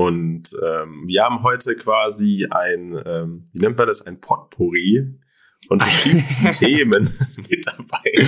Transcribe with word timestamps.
Und 0.00 0.44
ähm, 0.62 1.02
wir 1.08 1.24
haben 1.24 1.42
heute 1.42 1.76
quasi 1.76 2.46
ein, 2.50 2.98
ähm, 3.04 3.50
wie 3.52 3.60
nennt 3.60 3.76
man 3.76 3.86
das, 3.86 4.00
ein 4.00 4.18
Potpourri 4.18 5.14
von 5.68 5.78
verschiedensten 5.80 6.52
Themen 6.52 7.14
mit 7.36 7.66
dabei. 7.66 8.26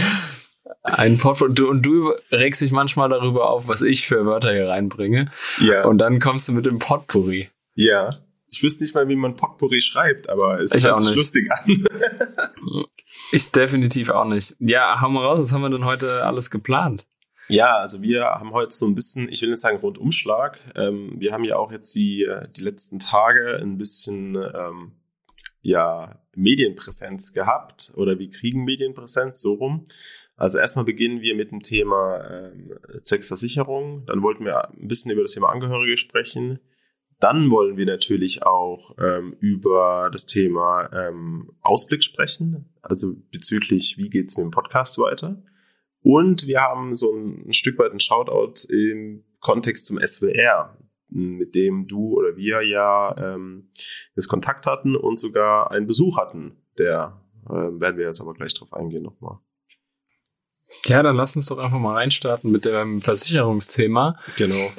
Ein 0.83 1.17
Potpourri. 1.17 1.49
Und 1.49 1.59
du, 1.59 1.71
und 1.71 1.81
du 1.81 2.13
regst 2.31 2.61
dich 2.61 2.73
manchmal 2.73 3.09
darüber 3.09 3.49
auf, 3.49 3.69
was 3.69 3.81
ich 3.81 4.07
für 4.07 4.27
Wörter 4.27 4.53
hier 4.53 4.69
reinbringe. 4.69 5.31
Ja. 5.61 5.87
Und 5.87 5.97
dann 5.97 6.19
kommst 6.21 6.47
du 6.47 6.53
mit 6.53 6.67
dem 6.67 6.79
Potpourri. 6.79 7.49
Ja. 7.75 8.19
Ich 8.49 8.63
wüsste 8.63 8.85
nicht 8.85 8.95
mal, 8.95 9.09
wie 9.09 9.17
man 9.17 9.37
Potpourri 9.37 9.81
schreibt, 9.81 10.29
aber 10.29 10.61
es 10.61 10.75
Ich 10.75 10.85
hört 10.85 10.99
sich 10.99 11.17
lustig 11.17 11.51
an. 11.51 11.87
Ich 13.35 13.51
definitiv 13.51 14.11
auch 14.11 14.27
nicht. 14.27 14.57
Ja, 14.59 15.01
hau 15.01 15.09
mal 15.09 15.25
raus, 15.25 15.41
was 15.41 15.53
haben 15.53 15.63
wir 15.63 15.71
denn 15.71 15.87
heute 15.87 16.23
alles 16.25 16.51
geplant? 16.51 17.07
Ja, 17.49 17.79
also 17.79 18.03
wir 18.03 18.25
haben 18.25 18.53
heute 18.53 18.73
so 18.73 18.87
ein 18.87 18.95
bisschen, 18.95 19.29
ich 19.29 19.43
will 19.43 19.51
nicht 19.51 19.61
sagen 19.61 19.79
Rundumschlag. 19.79 20.61
Ähm, 20.75 21.15
wir 21.19 21.33
haben 21.33 21.45
ja 21.45 21.57
auch 21.57 21.73
jetzt 21.73 21.95
die, 21.95 22.25
äh, 22.25 22.49
die 22.57 22.63
letzten 22.63 22.99
Tage 22.99 23.59
ein 23.61 23.79
bisschen 23.79 24.37
ähm, 24.37 24.93
ja, 25.61 26.21
Medienpräsenz 26.35 27.33
gehabt 27.33 27.93
oder 27.97 28.19
wir 28.19 28.31
kriegen 28.31 28.65
Medienpräsenz 28.65 29.41
so 29.41 29.55
rum. 29.55 29.87
Also 30.37 30.59
erstmal 30.59 30.85
beginnen 30.85 31.21
wir 31.21 31.35
mit 31.35 31.51
dem 31.51 31.63
Thema 31.63 32.25
ähm, 32.31 32.73
Zwecksversicherung. 33.05 34.07
Dann 34.07 34.23
wollten 34.23 34.45
wir 34.45 34.69
ein 34.71 34.89
bisschen 34.89 35.11
über 35.11 35.23
das 35.23 35.33
Thema 35.33 35.51
Angehörige 35.51 35.99
sprechen. 35.99 36.59
Dann 37.21 37.51
wollen 37.51 37.77
wir 37.77 37.87
natürlich 37.87 38.43
auch 38.45 38.97
ähm, 38.99 39.37
über 39.39 40.11
das 40.13 40.27
Thema 40.27 40.91
ähm, 40.93 41.53
Ausblick 41.61 42.03
sprechen, 42.03 42.73
also 42.83 43.15
bezüglich, 43.31 43.97
wie 43.97 44.11
geht's 44.11 44.37
mit 44.37 44.45
dem 44.45 44.51
Podcast 44.51 44.99
weiter. 44.99 45.41
Und 46.03 46.47
wir 46.47 46.61
haben 46.61 46.97
so 46.97 47.15
ein, 47.15 47.49
ein 47.49 47.53
Stück 47.53 47.79
weit 47.79 47.93
ein 47.93 48.01
Shoutout 48.01 48.67
im 48.69 49.25
Kontext 49.41 49.87
zum 49.87 49.99
SWR, 50.05 50.77
mit 51.09 51.55
dem 51.55 51.87
du 51.87 52.19
oder 52.19 52.37
wir 52.37 52.63
ja 52.63 53.17
ähm, 53.17 53.71
das 54.15 54.29
Kontakt 54.29 54.67
hatten 54.67 54.97
und 54.97 55.19
sogar 55.19 55.71
einen 55.71 55.87
Besuch 55.87 56.17
hatten. 56.17 56.57
Der 56.79 57.21
äh, 57.47 57.53
werden 57.53 57.99
wir 57.99 58.07
jetzt 58.07 58.21
aber 58.21 58.35
gleich 58.35 58.55
drauf 58.55 58.73
eingehen 58.73 59.03
nochmal. 59.03 59.39
Ja, 60.87 61.03
dann 61.03 61.17
lass 61.17 61.37
uns 61.37 61.47
doch 61.47 61.59
einfach 61.59 61.79
mal 61.79 61.95
reinstarten 61.95 62.51
mit 62.51 62.65
dem 62.65 63.01
Versicherungsthema. 63.01 64.19
Genau. 64.37 64.71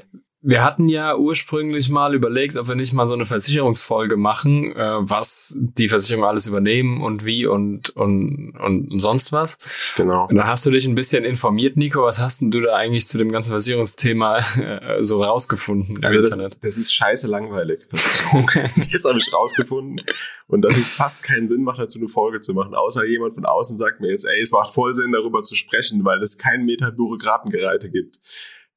Wir 0.45 0.63
hatten 0.63 0.89
ja 0.89 1.15
ursprünglich 1.15 1.89
mal 1.89 2.13
überlegt, 2.13 2.57
ob 2.57 2.67
wir 2.67 2.75
nicht 2.75 2.91
mal 2.91 3.07
so 3.07 3.13
eine 3.13 3.25
Versicherungsfolge 3.25 4.17
machen, 4.17 4.75
äh, 4.75 4.97
was 4.99 5.55
die 5.57 5.87
Versicherung 5.87 6.25
alles 6.25 6.47
übernehmen 6.47 7.01
und 7.01 7.23
wie 7.23 7.45
und, 7.45 7.91
und, 7.91 8.53
und 8.59 8.99
sonst 8.99 9.31
was. 9.31 9.57
Genau. 9.95 10.27
Und 10.27 10.35
dann 10.35 10.47
hast 10.47 10.65
du 10.65 10.71
dich 10.71 10.85
ein 10.85 10.95
bisschen 10.95 11.23
informiert, 11.23 11.77
Nico. 11.77 12.03
Was 12.03 12.19
hast 12.19 12.41
denn 12.41 12.51
du 12.51 12.59
da 12.59 12.75
eigentlich 12.75 13.07
zu 13.07 13.17
dem 13.17 13.31
ganzen 13.31 13.51
Versicherungsthema 13.51 14.37
äh, 14.57 15.01
so 15.01 15.23
rausgefunden 15.23 15.95
im 15.95 16.03
Also 16.03 16.19
das, 16.19 16.29
Internet? 16.31 16.57
das 16.61 16.77
ist 16.77 16.93
scheiße 16.93 17.27
langweilig. 17.27 17.79
Das 17.91 19.05
habe 19.05 19.17
ich 19.17 19.33
rausgefunden. 19.33 20.01
Und 20.47 20.65
dass 20.65 20.77
es 20.77 20.89
fast 20.89 21.23
keinen 21.23 21.47
Sinn 21.47 21.63
macht, 21.63 21.79
dazu 21.79 21.99
eine 21.99 22.09
Folge 22.09 22.41
zu 22.41 22.53
machen. 22.53 22.75
Außer 22.75 23.05
jemand 23.05 23.35
von 23.35 23.45
außen 23.45 23.77
sagt 23.77 24.01
mir 24.01 24.11
jetzt, 24.11 24.25
ey, 24.25 24.41
es 24.41 24.51
macht 24.51 24.73
voll 24.73 24.93
Sinn, 24.93 25.13
darüber 25.13 25.43
zu 25.43 25.55
sprechen, 25.55 26.03
weil 26.03 26.21
es 26.21 26.37
kein 26.37 26.65
Meter 26.65 26.91
Bürokratengereite 26.91 27.89
gibt. 27.89 28.19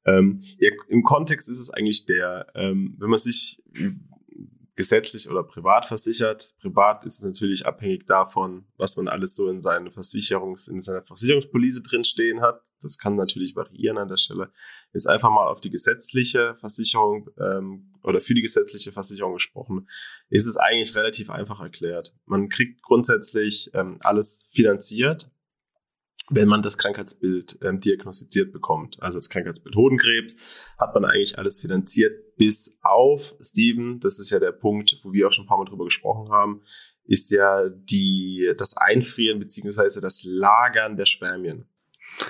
Ähm, 0.07 0.37
ja, 0.57 0.71
Im 0.87 1.03
Kontext 1.03 1.49
ist 1.49 1.59
es 1.59 1.69
eigentlich 1.69 2.05
der, 2.05 2.47
ähm, 2.55 2.95
wenn 2.97 3.09
man 3.09 3.19
sich 3.19 3.61
gesetzlich 4.77 5.27
oder 5.29 5.43
privat 5.43 5.85
versichert, 5.85 6.53
privat 6.59 7.03
ist 7.03 7.17
es 7.17 7.25
natürlich 7.25 7.65
abhängig 7.65 8.05
davon, 8.05 8.65
was 8.77 8.95
man 8.95 9.07
alles 9.07 9.35
so 9.35 9.49
in 9.49 9.59
seiner 9.59 9.91
Versicherungs, 9.91 10.67
in 10.67 10.81
seiner 10.81 11.01
Versicherungspolice 11.01 11.81
drinstehen 11.81 12.41
hat. 12.41 12.61
Das 12.79 12.99
kann 12.99 13.15
natürlich 13.15 13.55
variieren 13.55 13.97
an 13.97 14.07
der 14.07 14.17
Stelle. 14.17 14.51
Ist 14.93 15.07
einfach 15.07 15.31
mal 15.31 15.47
auf 15.47 15.59
die 15.61 15.71
gesetzliche 15.71 16.55
Versicherung 16.59 17.27
ähm, 17.39 17.91
oder 18.03 18.21
für 18.21 18.35
die 18.35 18.43
gesetzliche 18.43 18.91
Versicherung 18.91 19.33
gesprochen, 19.33 19.89
ist 20.29 20.45
es 20.45 20.57
eigentlich 20.57 20.95
relativ 20.95 21.31
einfach 21.31 21.59
erklärt. 21.59 22.15
Man 22.25 22.47
kriegt 22.47 22.83
grundsätzlich 22.83 23.71
ähm, 23.73 23.97
alles 24.03 24.51
finanziert, 24.53 25.31
wenn 26.29 26.47
man 26.47 26.61
das 26.61 26.77
Krankheitsbild 26.77 27.59
ähm, 27.61 27.79
diagnostiziert 27.79 28.51
bekommt. 28.51 28.97
Also 29.01 29.19
das 29.19 29.29
Krankheitsbild 29.29 29.75
Hodenkrebs 29.75 30.37
hat 30.77 30.93
man 30.93 31.05
eigentlich 31.05 31.37
alles 31.37 31.59
finanziert, 31.59 32.35
bis 32.35 32.77
auf, 32.81 33.35
Steven, 33.41 33.99
das 33.99 34.19
ist 34.19 34.29
ja 34.29 34.39
der 34.39 34.51
Punkt, 34.51 34.99
wo 35.03 35.13
wir 35.13 35.27
auch 35.27 35.31
schon 35.31 35.45
ein 35.45 35.47
paar 35.47 35.57
Mal 35.57 35.65
drüber 35.65 35.85
gesprochen 35.85 36.31
haben, 36.31 36.61
ist 37.05 37.31
ja 37.31 37.69
die, 37.69 38.51
das 38.57 38.75
Einfrieren 38.75 39.39
beziehungsweise 39.39 40.01
das 40.01 40.23
Lagern 40.23 40.97
der 40.97 41.05
Spermien. 41.05 41.65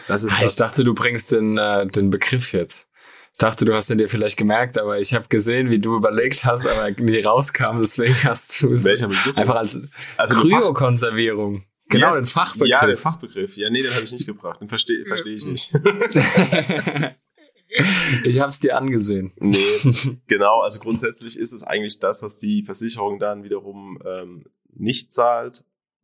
Das 0.07 0.23
ist 0.23 0.33
Ah, 0.33 0.41
das, 0.41 0.51
ich 0.51 0.57
dachte, 0.57 0.83
du 0.83 0.93
bringst 0.93 1.31
den, 1.31 1.57
äh, 1.57 1.87
den 1.87 2.09
Begriff 2.09 2.53
jetzt. 2.53 2.89
Ich 3.33 3.39
dachte, 3.39 3.65
du 3.65 3.73
hast 3.75 3.89
den 3.89 3.99
dir 3.99 4.09
vielleicht 4.09 4.37
gemerkt, 4.37 4.79
aber 4.79 4.99
ich 4.99 5.13
habe 5.13 5.27
gesehen, 5.27 5.69
wie 5.69 5.77
du 5.77 5.95
überlegt 5.95 6.43
hast, 6.45 6.65
aber 6.65 6.89
nie 6.99 7.19
rauskam, 7.19 7.79
deswegen 7.79 8.15
hast 8.23 8.61
du 8.61 8.71
es 8.71 8.83
welcher 8.83 9.07
Begriff? 9.07 9.37
einfach 9.37 9.55
als 9.55 9.79
also 10.17 10.35
Kryokonservierung. 10.41 11.63
Genau, 11.89 12.07
Yes. 12.07 12.17
den 12.17 12.25
Fachbegriff. 12.27 12.69
Ja, 12.69 12.85
den 12.85 12.97
Fachbegriff. 12.97 13.55
Ja, 13.57 13.69
nee, 13.69 13.81
den 13.81 13.93
habe 13.93 14.03
ich 14.03 14.11
nicht 14.11 14.25
gebracht. 14.25 14.59
Den 14.61 14.67
verstehe 14.69 15.05
versteh 15.05 15.35
ich 15.35 15.45
nicht. 15.45 15.73
ich 18.23 18.39
habe 18.39 18.49
es 18.49 18.59
dir 18.59 18.77
angesehen. 18.77 19.33
Nee, 19.39 20.17
genau. 20.27 20.61
Also 20.61 20.79
grundsätzlich 20.79 21.37
ist 21.37 21.51
es 21.53 21.63
eigentlich 21.63 21.99
das, 21.99 22.21
was 22.21 22.37
die 22.37 22.63
Versicherung 22.63 23.19
dann 23.19 23.43
wiederum 23.43 24.01
ähm, 24.05 24.45
nicht 24.73 25.11
zahlt. 25.11 25.63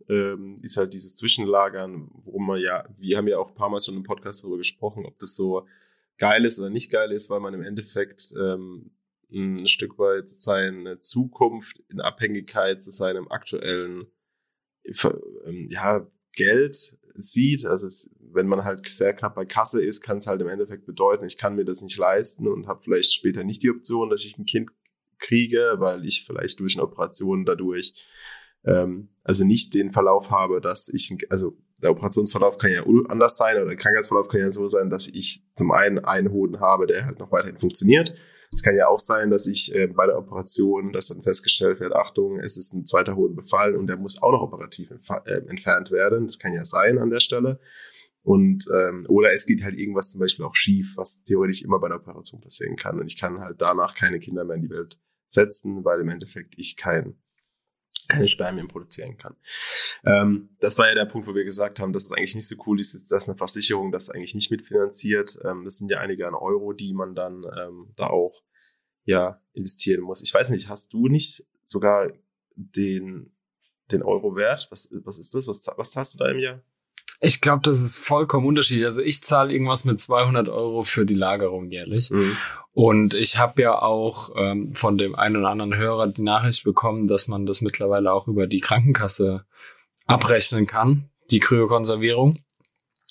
Ähm, 0.10 0.58
ist 0.62 0.76
halt 0.78 0.94
dieses 0.94 1.16
Zwischenlagern, 1.16 2.10
worum 2.14 2.48
man 2.48 2.60
ja, 2.60 2.84
wir 2.98 3.18
haben 3.18 3.28
ja 3.28 3.38
auch 3.38 3.50
ein 3.50 3.56
paar 3.56 3.70
Mal 3.70 3.80
schon 3.80 3.96
im 3.96 4.04
Podcast 4.04 4.44
darüber 4.44 4.58
gesprochen, 4.58 5.06
ob 5.06 5.18
das 5.20 5.36
so 5.36 5.66
geil 6.18 6.44
ist 6.44 6.60
oder 6.60 6.70
nicht 6.70 6.92
geil 6.92 7.12
ist, 7.14 7.30
weil 7.30 7.40
man 7.40 7.54
im 7.54 7.64
Endeffekt 7.64 8.34
ähm, 8.38 8.92
ein 9.32 9.66
Stück 9.66 9.98
weit 9.98 10.28
seine 10.28 11.00
Zukunft 11.00 11.82
in 11.90 12.02
Abhängigkeit 12.02 12.82
zu 12.82 12.92
seinem 12.92 13.30
aktuellen 13.32 14.08
ja, 15.70 16.08
Geld 16.34 16.98
sieht. 17.16 17.66
Also 17.66 17.88
es, 17.88 18.10
wenn 18.20 18.48
man 18.48 18.64
halt 18.64 18.88
sehr 18.88 19.14
knapp 19.14 19.36
bei 19.36 19.46
Kasse 19.46 19.84
ist, 19.84 20.02
kann 20.02 20.18
es 20.18 20.28
halt 20.28 20.42
im 20.42 20.48
Endeffekt 20.48 20.86
bedeuten, 20.86 21.26
ich 21.26 21.38
kann 21.38 21.56
mir 21.56 21.66
das 21.66 21.82
nicht 21.82 21.98
leisten 21.98 22.48
und 22.48 22.68
habe 22.68 22.82
vielleicht 22.84 23.14
später 23.14 23.44
nicht 23.44 23.64
die 23.64 23.70
Option, 23.70 24.10
dass 24.10 24.26
ich 24.26 24.38
ein 24.38 24.46
Kind 24.46 24.72
kriege, 25.20 25.76
weil 25.78 26.06
ich 26.06 26.26
vielleicht 26.26 26.60
durch 26.60 26.76
eine 26.76 26.84
Operation 26.84 27.46
dadurch 27.46 27.94
ähm, 28.66 29.10
also 29.24 29.46
nicht 29.46 29.74
den 29.74 29.92
Verlauf 29.92 30.32
habe, 30.32 30.62
dass 30.62 30.90
ich, 30.90 31.16
also 31.30 31.58
der 31.84 31.92
Operationsverlauf 31.92 32.58
kann 32.58 32.72
ja 32.72 32.84
anders 33.10 33.38
sein 33.38 33.58
oder 33.58 33.66
der 33.66 33.76
Krankheitsverlauf 33.76 34.28
kann 34.28 34.42
ja 34.42 34.52
so 34.52 34.68
sein, 34.68 34.90
dass 34.90 35.08
ich 35.08 35.46
zum 35.54 35.72
einen 35.72 36.00
einen 36.00 36.32
Hoden 36.32 36.60
habe, 36.60 36.88
der 36.88 37.06
halt 37.06 37.20
noch 37.20 37.32
weiterhin 37.32 37.58
funktioniert. 37.58 38.14
Es 38.54 38.62
kann 38.62 38.76
ja 38.76 38.88
auch 38.88 39.00
sein, 39.00 39.32
dass 39.32 39.48
ich 39.48 39.74
äh, 39.74 39.88
bei 39.88 40.06
der 40.06 40.18
Operation, 40.18 40.92
dass 40.92 41.08
dann 41.08 41.24
festgestellt 41.24 41.80
wird, 41.80 41.94
Achtung, 41.94 42.40
es 42.40 42.56
ist 42.56 42.74
ein 42.74 42.86
zweiter 42.86 43.16
Hoden 43.16 43.36
befallen 43.36 43.76
und 43.76 43.88
der 43.88 43.98
muss 43.98 44.22
auch 44.22 44.32
noch 44.32 44.42
operativ 44.42 44.92
äh, 44.92 45.32
entfernt 45.50 45.92
werden. 45.92 46.28
Das 46.28 46.38
kann 46.38 46.54
ja 46.54 46.64
sein 46.64 47.00
an 47.00 47.10
der 47.10 47.20
Stelle. 47.20 47.60
Und 48.22 48.66
ähm, 48.74 49.06
oder 49.10 49.34
es 49.34 49.46
geht 49.46 49.64
halt 49.64 49.78
irgendwas 49.78 50.12
zum 50.12 50.22
Beispiel 50.22 50.46
auch 50.46 50.56
schief, 50.56 50.94
was 50.96 51.24
theoretisch 51.24 51.62
immer 51.64 51.80
bei 51.80 51.90
der 51.90 51.98
Operation 51.98 52.42
passieren 52.42 52.76
kann. 52.76 53.00
Und 53.00 53.08
ich 53.08 53.20
kann 53.20 53.42
halt 53.42 53.60
danach 53.60 53.96
keine 53.96 54.20
Kinder 54.20 54.46
mehr 54.46 54.56
in 54.56 54.62
die 54.62 54.70
Welt 54.70 55.00
setzen, 55.28 55.84
weil 55.84 56.00
im 56.00 56.10
Endeffekt 56.10 56.54
ich 56.58 56.78
kein 56.78 57.16
keine 58.08 58.28
Spermien 58.28 58.68
produzieren 58.68 59.18
kann. 59.18 59.36
Ähm, 60.06 60.50
das 60.60 60.78
war 60.78 60.88
ja 60.88 60.96
der 60.96 61.06
Punkt, 61.06 61.28
wo 61.28 61.36
wir 61.36 61.44
gesagt 61.44 61.80
haben, 61.80 61.94
dass 61.94 62.06
es 62.06 62.12
eigentlich 62.12 62.36
nicht 62.36 62.48
so 62.48 62.56
cool 62.66 62.80
ist, 62.80 63.12
dass 63.12 63.28
eine 63.28 63.38
Versicherung 63.38 63.92
das 63.92 64.10
eigentlich 64.10 64.36
nicht 64.36 64.52
mitfinanziert. 64.52 65.38
Ähm, 65.44 65.64
das 65.66 65.78
sind 65.78 65.90
ja 65.90 66.00
einige 66.00 66.28
an 66.28 66.36
Euro, 66.36 66.74
die 66.74 66.94
man 66.94 67.16
dann 67.16 67.44
ähm, 67.58 67.94
da 67.96 68.08
auch 68.08 68.42
ja 69.06 69.42
investieren 69.54 70.02
muss. 70.02 70.22
Ich 70.22 70.34
weiß 70.34 70.50
nicht, 70.50 70.70
hast 70.70 70.94
du 70.94 71.08
nicht 71.08 71.46
sogar 71.66 72.12
den 72.56 73.34
den 73.92 74.04
Euro 74.04 74.36
wert? 74.36 74.68
Was, 74.72 74.94
was 75.04 75.18
ist 75.18 75.34
das? 75.34 75.48
Was, 75.48 75.62
was 75.78 75.92
zahlst 75.92 76.14
du 76.14 76.18
da 76.18 76.30
im 76.30 76.40
Jahr? 76.40 76.62
Ich 77.26 77.40
glaube, 77.42 77.62
das 77.64 77.82
ist 77.82 77.96
vollkommen 77.96 78.46
unterschiedlich. 78.46 78.86
Also 78.86 79.02
ich 79.02 79.24
zahle 79.24 79.54
irgendwas 79.54 79.86
mit 79.86 80.00
200 80.00 80.50
Euro 80.50 80.84
für 80.84 81.06
die 81.06 81.14
Lagerung 81.16 81.70
jährlich. 81.72 82.10
Mhm. 82.12 82.38
Und 82.74 83.14
ich 83.14 83.38
habe 83.38 83.62
ja 83.62 83.82
auch 83.82 84.32
ähm, 84.36 84.74
von 84.76 84.98
dem 84.98 85.16
einen 85.16 85.38
oder 85.38 85.50
anderen 85.50 85.76
Hörer 85.76 86.08
die 86.08 86.22
Nachricht 86.24 86.64
bekommen, 86.64 87.08
dass 87.08 87.28
man 87.28 87.46
das 87.46 87.62
mittlerweile 87.62 88.12
auch 88.12 88.28
über 88.28 88.46
die 88.48 88.60
Krankenkasse 88.60 89.46
abrechnen 90.08 90.68
kann, 90.68 91.10
die 91.32 91.40
Kryokonservierung. 91.40 92.40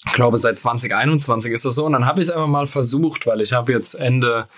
Ich 0.07 0.13
glaube, 0.13 0.37
seit 0.37 0.59
2021 0.59 1.53
ist 1.53 1.65
das 1.65 1.77
so. 1.77 1.87
Und 1.87 1.93
dann 1.93 2.07
habe 2.07 2.21
ich 2.21 2.29
es 2.29 2.35
einfach 2.35 2.49
mal 2.49 2.67
versucht, 2.67 3.27
weil 3.27 3.41
ich 3.41 3.53
habe 3.53 3.73
jetzt 3.73 3.95
Ende 3.95 4.49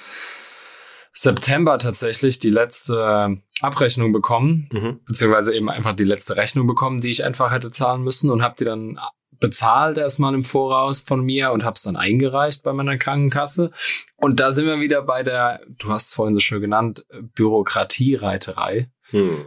September 1.12 1.79
tatsächlich 1.79 2.41
die 2.41 2.51
letzte 2.51 3.41
Abrechnung 3.61 4.12
bekommen, 4.12 4.69
Mhm. 4.73 5.01
beziehungsweise 5.06 5.55
eben 5.55 5.71
einfach 5.71 5.95
die 5.95 6.05
letzte 6.05 6.37
Rechnung 6.37 6.67
bekommen, 6.67 7.01
die 7.01 7.11
ich 7.11 7.25
einfach 7.25 7.53
hätte 7.53 7.71
zahlen 7.71 8.03
müssen 8.03 8.31
und 8.31 8.43
habe 8.43 8.56
die 8.59 8.65
dann 8.65 8.99
bezahlt 9.46 9.99
erstmal 9.99 10.35
im 10.35 10.44
Voraus 10.44 11.00
von 11.00 11.25
mir 11.25 11.52
und 11.52 11.64
habe 11.64 11.75
es 11.75 11.82
dann 11.82 11.96
eingereicht 11.96 12.62
bei 12.62 12.73
meiner 12.73 12.99
Krankenkasse. 12.99 13.70
Und 14.17 14.41
da 14.41 14.52
sind 14.52 14.67
wir 14.67 14.81
wieder 14.81 15.02
bei 15.02 15.23
der, 15.23 15.61
du 15.69 15.91
hast 15.91 16.08
es 16.08 16.14
vorhin 16.14 16.35
so 16.35 16.41
schön 16.41 16.61
genannt, 16.61 17.05
Bürokratiereiterei. 17.35 18.91
Hm. 19.11 19.44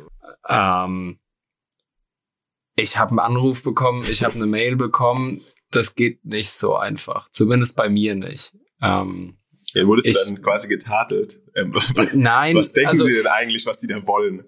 Ähm, 0.50 1.20
ich 2.76 2.98
habe 2.98 3.12
einen 3.12 3.20
Anruf 3.20 3.64
bekommen, 3.64 4.06
ich 4.10 4.24
habe 4.24 4.36
eine 4.36 4.46
Mail 4.46 4.76
bekommen. 4.76 5.42
Das 5.72 5.96
geht 5.96 6.24
nicht 6.24 6.52
so 6.52 6.76
einfach. 6.76 7.30
Zumindest 7.32 7.76
bei 7.76 7.90
mir 7.90 8.16
nicht. 8.16 8.54
Ähm, 8.82 9.38
Ja, 9.74 9.86
wurdest 9.86 10.08
Ich- 10.08 10.18
du 10.18 10.26
dann 10.26 10.42
quasi 10.42 10.68
getadelt. 10.68 11.34
Ähm, 11.56 11.76
nein, 12.14 12.56
was 12.56 12.72
denken 12.72 12.90
also, 12.90 13.06
Sie 13.06 13.14
denn 13.14 13.28
eigentlich, 13.28 13.66
was 13.66 13.80
die 13.80 13.88
da 13.88 14.06
wollen? 14.08 14.46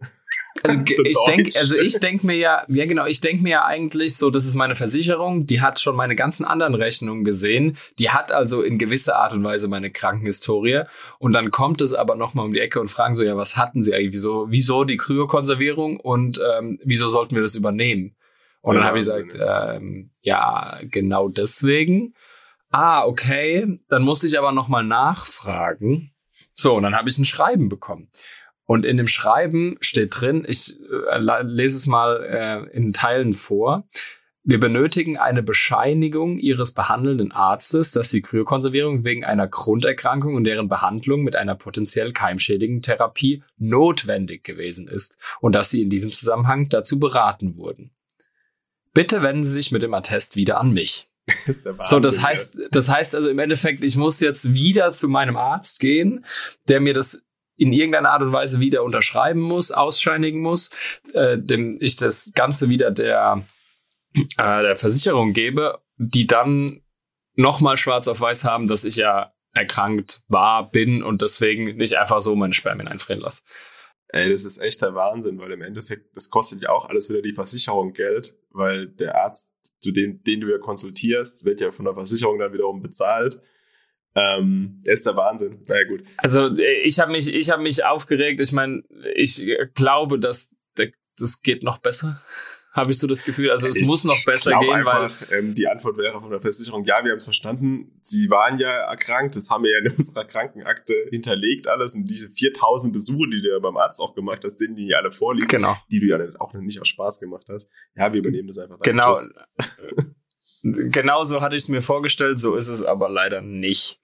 Also 0.63 0.77
so 0.95 1.03
ich 1.03 1.17
denke, 1.27 1.59
also 1.59 1.77
ich 1.77 1.99
denke 1.99 2.25
mir 2.25 2.35
ja, 2.35 2.65
ja 2.67 2.85
genau, 2.85 3.05
ich 3.05 3.21
denke 3.21 3.43
mir 3.43 3.49
ja 3.49 3.65
eigentlich 3.65 4.17
so, 4.17 4.29
das 4.29 4.45
ist 4.45 4.55
meine 4.55 4.75
Versicherung, 4.75 5.45
die 5.45 5.61
hat 5.61 5.79
schon 5.79 5.95
meine 5.95 6.15
ganzen 6.15 6.45
anderen 6.45 6.75
Rechnungen 6.75 7.23
gesehen, 7.23 7.77
die 7.97 8.09
hat 8.09 8.31
also 8.31 8.61
in 8.61 8.77
gewisser 8.77 9.17
Art 9.17 9.33
und 9.33 9.43
Weise 9.43 9.67
meine 9.67 9.91
Krankenhistorie 9.91 10.83
und 11.19 11.33
dann 11.33 11.51
kommt 11.51 11.81
es 11.81 11.93
aber 11.93 12.15
nochmal 12.15 12.45
um 12.45 12.53
die 12.53 12.59
Ecke 12.59 12.79
und 12.79 12.89
fragen 12.89 13.15
so, 13.15 13.23
ja, 13.23 13.37
was 13.37 13.57
hatten 13.57 13.83
sie 13.83 13.93
eigentlich, 13.93 14.13
wieso, 14.13 14.47
wieso 14.49 14.83
die 14.83 14.97
Kryokonservierung 14.97 15.99
und 15.99 16.41
ähm, 16.57 16.79
wieso 16.83 17.09
sollten 17.09 17.35
wir 17.35 17.41
das 17.41 17.55
übernehmen? 17.55 18.15
Und 18.61 18.75
dann 18.75 18.83
Ja, 18.83 18.87
habe 18.89 18.99
ich 18.99 19.05
gesagt, 19.05 19.37
ähm, 19.39 20.09
ja, 20.21 20.79
genau 20.83 21.29
deswegen. 21.29 22.13
Ah, 22.71 23.05
okay. 23.05 23.79
Dann 23.87 24.03
musste 24.03 24.27
ich 24.27 24.37
aber 24.37 24.51
nochmal 24.51 24.83
nachfragen. 24.83 26.11
So, 26.53 26.75
und 26.75 26.83
dann 26.83 26.95
habe 26.95 27.09
ich 27.09 27.17
ein 27.17 27.25
Schreiben 27.25 27.69
bekommen. 27.69 28.09
Und 28.69 28.85
in 28.85 28.97
dem 28.97 29.07
Schreiben 29.07 29.77
steht 29.81 30.11
drin, 30.11 30.45
ich 30.47 30.75
äh, 31.09 31.17
lese 31.41 31.75
es 31.75 31.87
mal 31.87 32.23
äh, 32.23 32.77
in 32.77 32.93
Teilen 32.93 33.33
vor. 33.33 33.87
Wir 34.43 34.59
benötigen 34.59 35.17
eine 35.17 35.41
Bescheinigung 35.41 36.37
Ihres 36.37 36.75
behandelnden 36.75 37.31
Arztes, 37.31 37.91
dass 37.93 38.11
die 38.11 38.21
Kryokonservierung 38.21 39.03
wegen 39.03 39.25
einer 39.25 39.47
Grunderkrankung 39.47 40.35
und 40.35 40.43
deren 40.43 40.69
Behandlung 40.69 41.23
mit 41.23 41.35
einer 41.35 41.55
potenziell 41.55 42.13
keimschädigen 42.13 42.83
Therapie 42.83 43.41
notwendig 43.57 44.43
gewesen 44.43 44.87
ist 44.87 45.17
und 45.41 45.53
dass 45.53 45.71
Sie 45.71 45.81
in 45.81 45.89
diesem 45.89 46.11
Zusammenhang 46.11 46.69
dazu 46.69 46.99
beraten 46.99 47.57
wurden. 47.57 47.89
Bitte 48.93 49.23
wenden 49.23 49.45
Sie 49.45 49.53
sich 49.53 49.71
mit 49.71 49.81
dem 49.81 49.95
Attest 49.95 50.35
wieder 50.35 50.59
an 50.59 50.73
mich. 50.73 51.09
Der 51.65 51.75
So, 51.85 51.99
das 51.99 52.17
Wahnsinn, 52.17 52.23
heißt, 52.23 52.57
das 52.69 52.87
heißt 52.87 53.15
also 53.15 53.29
im 53.29 53.39
Endeffekt, 53.39 53.83
ich 53.83 53.95
muss 53.95 54.19
jetzt 54.19 54.53
wieder 54.53 54.91
zu 54.91 55.07
meinem 55.07 55.37
Arzt 55.37 55.79
gehen, 55.79 56.23
der 56.67 56.81
mir 56.81 56.93
das 56.93 57.23
in 57.59 57.73
irgendeiner 57.73 58.11
Art 58.11 58.21
und 58.21 58.31
Weise 58.31 58.59
wieder 58.59 58.83
unterschreiben 58.83 59.41
muss, 59.41 59.71
ausscheinigen 59.71 60.41
muss, 60.41 60.71
äh, 61.13 61.37
dem 61.37 61.77
ich 61.81 61.97
das 61.97 62.31
Ganze 62.33 62.69
wieder 62.69 62.89
der, 62.89 63.43
äh, 64.15 64.61
der 64.61 64.75
Versicherung 64.77 65.33
gebe, 65.33 65.79
die 65.97 66.25
dann 66.25 66.81
nochmal 67.35 67.77
schwarz 67.77 68.07
auf 68.07 68.21
weiß 68.21 68.45
haben, 68.45 68.67
dass 68.67 68.85
ich 68.85 68.95
ja 68.95 69.33
erkrankt 69.53 70.21
war, 70.27 70.69
bin 70.69 71.03
und 71.03 71.21
deswegen 71.21 71.75
nicht 71.75 71.97
einfach 71.97 72.21
so 72.21 72.35
meine 72.35 72.53
Spermien 72.53 72.87
einfrieren 72.87 73.21
lasse. 73.21 73.43
Ey, 74.07 74.31
das 74.31 74.45
ist 74.45 74.57
echt 74.57 74.81
der 74.81 74.95
Wahnsinn, 74.95 75.39
weil 75.39 75.51
im 75.51 75.61
Endeffekt, 75.61 76.15
das 76.15 76.29
kostet 76.29 76.61
ja 76.61 76.69
auch 76.69 76.87
alles 76.87 77.09
wieder 77.09 77.21
die 77.21 77.33
Versicherung 77.33 77.93
Geld, 77.93 78.35
weil 78.51 78.87
der 78.87 79.21
Arzt, 79.21 79.53
zu 79.81 79.91
dem, 79.91 80.23
den 80.23 80.41
du 80.41 80.49
ja 80.49 80.57
konsultierst, 80.57 81.45
wird 81.45 81.61
ja 81.61 81.71
von 81.71 81.85
der 81.85 81.93
Versicherung 81.93 82.39
dann 82.39 82.51
wiederum 82.51 82.81
bezahlt. 82.81 83.39
Ähm, 84.15 84.79
er 84.83 84.93
ist 84.93 85.05
der 85.05 85.15
Wahnsinn. 85.15 85.63
Na 85.67 85.77
ja, 85.77 85.87
gut. 85.87 86.03
Also 86.17 86.47
äh, 86.57 86.81
ich 86.83 86.99
habe 86.99 87.11
mich, 87.11 87.33
ich 87.33 87.49
habe 87.49 87.61
mich 87.61 87.85
aufgeregt. 87.85 88.39
Ich 88.39 88.51
meine, 88.51 88.83
ich 89.15 89.41
äh, 89.47 89.67
glaube, 89.73 90.19
dass 90.19 90.55
das 91.19 91.41
geht 91.41 91.63
noch 91.63 91.79
besser. 91.79 92.21
Habe 92.71 92.91
ich 92.91 92.99
so 92.99 93.07
das 93.07 93.23
Gefühl. 93.23 93.49
Also 93.49 93.67
es 93.67 93.75
Ich 93.75 93.87
muss 93.87 94.03
noch 94.03 94.23
besser 94.25 94.51
gehen, 94.59 94.85
weil 94.85 95.05
einfach, 95.05 95.31
ähm, 95.31 95.55
die 95.55 95.67
Antwort 95.67 95.97
wäre 95.97 96.21
von 96.21 96.29
der 96.29 96.39
Versicherung, 96.39 96.85
ja, 96.85 97.03
wir 97.03 97.11
haben 97.11 97.17
es 97.17 97.23
verstanden. 97.23 97.99
Sie 98.03 98.29
waren 98.29 98.59
ja 98.59 98.69
erkrankt, 98.69 99.35
das 99.35 99.49
haben 99.49 99.63
wir 99.63 99.71
ja 99.71 99.79
in 99.79 99.91
unserer 99.97 100.23
Krankenakte 100.23 100.93
hinterlegt 101.09 101.67
alles 101.67 101.95
und 101.95 102.05
diese 102.05 102.29
4000 102.29 102.93
Besuche, 102.93 103.27
die 103.31 103.41
du 103.41 103.49
ja 103.49 103.59
beim 103.59 103.75
Arzt 103.75 103.99
auch 103.99 104.13
gemacht 104.13 104.43
hast, 104.43 104.57
denen 104.57 104.75
die 104.75 104.87
ja 104.87 104.97
alle 104.97 105.11
vorliegen, 105.11 105.47
genau, 105.47 105.75
die 105.89 105.99
du 105.99 106.05
ja 106.05 106.19
auch 106.37 106.53
nicht 106.53 106.79
aus 106.79 106.87
Spaß 106.87 107.19
gemacht 107.19 107.47
hast. 107.49 107.67
Ja, 107.95 108.13
wir 108.13 108.19
übernehmen 108.19 108.47
das 108.47 108.59
einfach. 108.59 108.79
Genau. 108.81 109.17
genau 110.63 111.23
so 111.23 111.41
hatte 111.41 111.55
ich 111.55 111.63
es 111.63 111.69
mir 111.69 111.81
vorgestellt. 111.81 112.39
So 112.39 112.55
ist 112.55 112.67
es 112.67 112.81
aber 112.81 113.09
leider 113.09 113.41
nicht. 113.41 113.99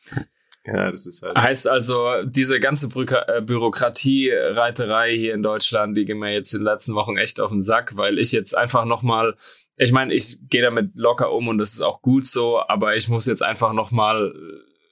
Ja, 0.65 0.91
das 0.91 1.05
ist 1.05 1.21
halt. 1.21 1.37
Heißt 1.37 1.67
also, 1.67 2.23
diese 2.23 2.59
ganze 2.59 2.89
Brüka 2.89 3.23
äh, 3.27 3.41
Bürokratie-Reiterei 3.41 5.15
hier 5.15 5.35
in 5.35 5.43
Deutschland, 5.43 5.95
die 5.95 6.05
ging 6.05 6.17
mir 6.17 6.33
jetzt 6.33 6.53
in 6.53 6.61
den 6.61 6.65
letzten 6.65 6.95
Wochen 6.95 7.17
echt 7.17 7.39
auf 7.39 7.51
den 7.51 7.61
Sack, 7.61 7.97
weil 7.97 8.17
ich 8.17 8.31
jetzt 8.31 8.57
einfach 8.57 8.85
nochmal, 8.85 9.35
ich 9.77 9.91
meine, 9.91 10.13
ich 10.13 10.39
gehe 10.49 10.63
damit 10.63 10.95
locker 10.95 11.31
um 11.31 11.49
und 11.49 11.59
das 11.59 11.73
ist 11.73 11.81
auch 11.81 12.01
gut 12.01 12.25
so, 12.25 12.59
aber 12.67 12.95
ich 12.95 13.07
muss 13.09 13.27
jetzt 13.27 13.43
einfach 13.43 13.73
nochmal 13.73 14.33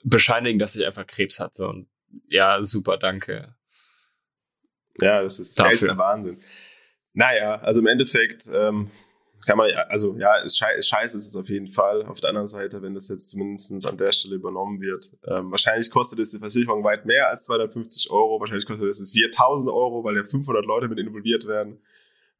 bescheinigen, 0.03 0.59
dass 0.59 0.75
ich 0.75 0.85
einfach 0.85 1.07
Krebs 1.07 1.39
hatte. 1.39 1.67
Und 1.67 1.87
ja, 2.27 2.61
super, 2.61 2.97
danke. 2.97 3.55
Ja, 4.99 5.23
das 5.23 5.39
ist, 5.39 5.59
Dafür. 5.59 5.71
das 5.71 5.81
ist 5.81 5.89
der 5.89 5.97
Wahnsinn. 5.97 6.37
Naja, 7.13 7.55
also 7.61 7.81
im 7.81 7.87
Endeffekt 7.87 8.47
ähm, 8.53 8.91
kann 9.45 9.57
man 9.57 9.69
ja, 9.69 9.85
also 9.89 10.15
ja, 10.17 10.37
ist, 10.37 10.57
schei 10.57 10.73
ist 10.75 10.87
scheiße 10.87 11.17
ist 11.17 11.27
es 11.27 11.35
auf 11.35 11.49
jeden 11.49 11.67
Fall. 11.67 12.05
Auf 12.05 12.19
der 12.19 12.29
anderen 12.29 12.47
Seite, 12.47 12.81
wenn 12.81 12.93
das 12.93 13.07
jetzt 13.09 13.29
zumindest 13.29 13.85
an 13.85 13.97
der 13.97 14.11
Stelle 14.11 14.35
übernommen 14.35 14.79
wird, 14.79 15.11
ähm, 15.27 15.51
wahrscheinlich 15.51 15.89
kostet 15.89 16.19
es 16.19 16.31
die 16.31 16.39
Versicherung 16.39 16.83
weit 16.83 17.05
mehr 17.05 17.29
als 17.29 17.45
250 17.45 18.09
Euro. 18.11 18.39
Wahrscheinlich 18.39 18.65
kostet 18.65 18.89
es 18.89 19.11
4000 19.11 19.71
Euro, 19.71 20.03
weil 20.03 20.15
ja 20.15 20.23
500 20.23 20.65
Leute 20.65 20.87
mit 20.87 20.99
involviert 20.99 21.47
werden. 21.47 21.79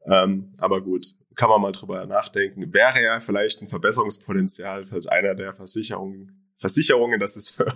Ähm, 0.06 0.54
aber 0.60 0.82
gut, 0.82 1.06
kann 1.36 1.50
man 1.50 1.62
mal 1.62 1.72
drüber 1.72 2.06
nachdenken. 2.06 2.74
Wäre 2.74 3.02
ja 3.02 3.20
vielleicht 3.20 3.62
ein 3.62 3.68
Verbesserungspotenzial, 3.68 4.86
falls 4.86 5.08
einer 5.08 5.36
der 5.36 5.54
Versicherungen, 5.54 6.52
Versicherungen, 6.58 7.20
das 7.20 7.36
es 7.36 7.58
hört, 7.60 7.76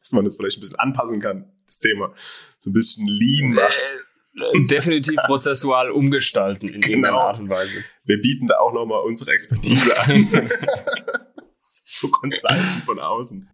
dass 0.00 0.12
man 0.12 0.24
das 0.24 0.36
vielleicht 0.36 0.58
ein 0.58 0.60
bisschen 0.60 0.78
anpassen 0.78 1.20
kann, 1.20 1.50
das 1.66 1.78
Thema. 1.78 2.12
So 2.58 2.70
ein 2.70 2.72
bisschen 2.72 3.06
lean 3.06 3.54
macht. 3.54 4.11
Äh, 4.34 4.64
definitiv 4.66 5.16
prozessual 5.26 5.90
umgestalten 5.90 6.68
in 6.68 6.82
irgendeiner 6.82 7.08
Genau. 7.08 7.18
Art 7.20 7.40
und 7.40 7.48
Weise. 7.50 7.84
Wir 8.04 8.20
bieten 8.20 8.46
da 8.46 8.58
auch 8.58 8.72
nochmal 8.72 9.02
unsere 9.04 9.32
Expertise 9.32 9.98
an. 10.00 10.28
Zu 11.62 12.10
Consulten 12.10 12.82
von 12.86 12.98
außen. 12.98 13.50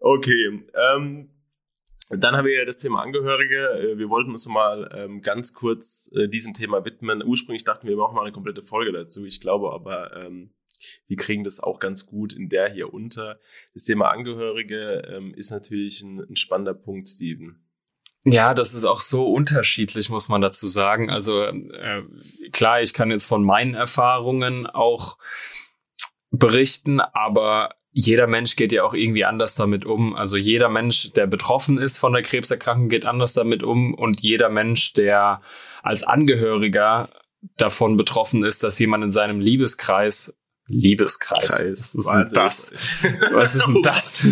Okay. 0.00 0.64
Ähm, 0.74 1.28
dann 2.10 2.36
haben 2.36 2.44
wir 2.44 2.58
ja 2.58 2.64
das 2.64 2.76
Thema 2.78 3.02
Angehörige. 3.02 3.92
Äh, 3.92 3.98
Wir 3.98 4.10
wollten 4.10 4.32
uns 4.32 4.46
mal 4.46 4.90
ähm, 4.94 5.22
ganz 5.22 5.54
kurz 5.54 6.10
äh, 6.14 6.28
diesem 6.28 6.52
Thema 6.54 6.84
widmen. 6.84 7.22
Ursprünglich 7.24 7.64
dachten 7.64 7.86
wir, 7.86 7.96
wir 7.96 8.02
machen 8.02 8.16
mal 8.16 8.22
eine 8.22 8.32
komplette 8.32 8.62
Folge 8.62 8.92
dazu. 8.92 9.24
Ich 9.24 9.40
glaube 9.40 9.72
aber, 9.72 10.14
ähm, 10.16 10.52
wir 11.06 11.16
kriegen 11.16 11.44
das 11.44 11.60
auch 11.60 11.78
ganz 11.78 12.06
gut 12.06 12.32
in 12.32 12.48
der 12.48 12.70
hier 12.70 12.92
unter. 12.92 13.38
Das 13.72 13.84
Thema 13.84 14.10
Angehörige 14.10 15.08
ähm, 15.08 15.32
ist 15.34 15.50
natürlich 15.50 16.02
ein, 16.02 16.20
ein 16.20 16.36
spannender 16.36 16.74
Punkt, 16.74 17.08
Steven. 17.08 17.64
Ja, 18.24 18.54
das 18.54 18.72
ist 18.72 18.84
auch 18.84 19.00
so 19.00 19.32
unterschiedlich, 19.32 20.08
muss 20.08 20.28
man 20.28 20.40
dazu 20.40 20.68
sagen. 20.68 21.10
Also 21.10 21.42
äh, 21.42 22.02
klar, 22.52 22.80
ich 22.80 22.94
kann 22.94 23.10
jetzt 23.10 23.26
von 23.26 23.42
meinen 23.42 23.74
Erfahrungen 23.74 24.66
auch 24.66 25.18
berichten, 26.30 27.00
aber 27.00 27.74
jeder 27.90 28.26
Mensch 28.26 28.56
geht 28.56 28.72
ja 28.72 28.84
auch 28.84 28.94
irgendwie 28.94 29.24
anders 29.24 29.54
damit 29.56 29.84
um. 29.84 30.14
Also 30.14 30.36
jeder 30.36 30.68
Mensch, 30.68 31.12
der 31.12 31.26
betroffen 31.26 31.78
ist 31.78 31.98
von 31.98 32.12
der 32.12 32.22
Krebserkrankung, 32.22 32.88
geht 32.88 33.04
anders 33.04 33.34
damit 33.34 33.62
um 33.62 33.92
und 33.92 34.20
jeder 34.20 34.48
Mensch, 34.48 34.92
der 34.94 35.42
als 35.82 36.04
Angehöriger 36.04 37.10
davon 37.56 37.96
betroffen 37.96 38.44
ist, 38.44 38.62
dass 38.62 38.78
jemand 38.78 39.04
in 39.04 39.12
seinem 39.12 39.40
Liebeskreis 39.40 40.34
Liebeskreis. 40.68 41.52
Was 41.52 41.94
ist 41.94 42.08
denn 42.08 42.28
das? 42.32 42.72
Was 43.32 43.54
ist 43.54 43.66
denn 43.66 43.82
das? 43.82 44.24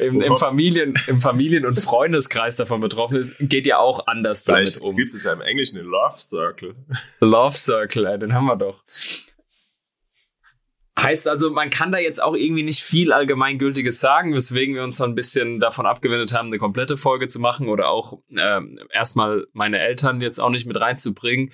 Im, 0.00 0.20
im, 0.20 0.36
Familien, 0.36 0.94
Im 1.08 1.20
Familien- 1.20 1.66
und 1.66 1.78
Freundeskreis 1.80 2.56
davon 2.56 2.80
betroffen 2.80 3.16
ist, 3.16 3.36
geht 3.40 3.66
ja 3.66 3.78
auch 3.78 4.06
anders 4.06 4.44
damit 4.44 4.68
Vielleicht 4.68 4.82
um. 4.82 4.96
gibt 4.96 5.12
es 5.12 5.24
ja 5.24 5.32
im 5.32 5.40
Englischen 5.40 5.76
den 5.76 5.86
Love 5.86 6.18
Circle. 6.18 6.74
Love 7.20 7.56
Circle, 7.56 8.06
ey, 8.06 8.18
den 8.18 8.32
haben 8.32 8.46
wir 8.46 8.56
doch. 8.56 8.82
Heißt 10.96 11.26
also, 11.26 11.50
man 11.50 11.70
kann 11.70 11.90
da 11.90 11.98
jetzt 11.98 12.22
auch 12.22 12.34
irgendwie 12.34 12.62
nicht 12.62 12.80
viel 12.80 13.12
Allgemeingültiges 13.12 13.98
sagen, 13.98 14.32
weswegen 14.32 14.76
wir 14.76 14.84
uns 14.84 14.98
dann 14.98 15.10
ein 15.10 15.14
bisschen 15.16 15.58
davon 15.58 15.86
abgewendet 15.86 16.32
haben, 16.32 16.46
eine 16.46 16.58
komplette 16.58 16.96
Folge 16.96 17.26
zu 17.26 17.40
machen 17.40 17.68
oder 17.68 17.88
auch 17.88 18.20
ähm, 18.30 18.78
erstmal 18.92 19.48
meine 19.52 19.80
Eltern 19.80 20.20
jetzt 20.20 20.38
auch 20.38 20.50
nicht 20.50 20.66
mit 20.66 20.80
reinzubringen. 20.80 21.52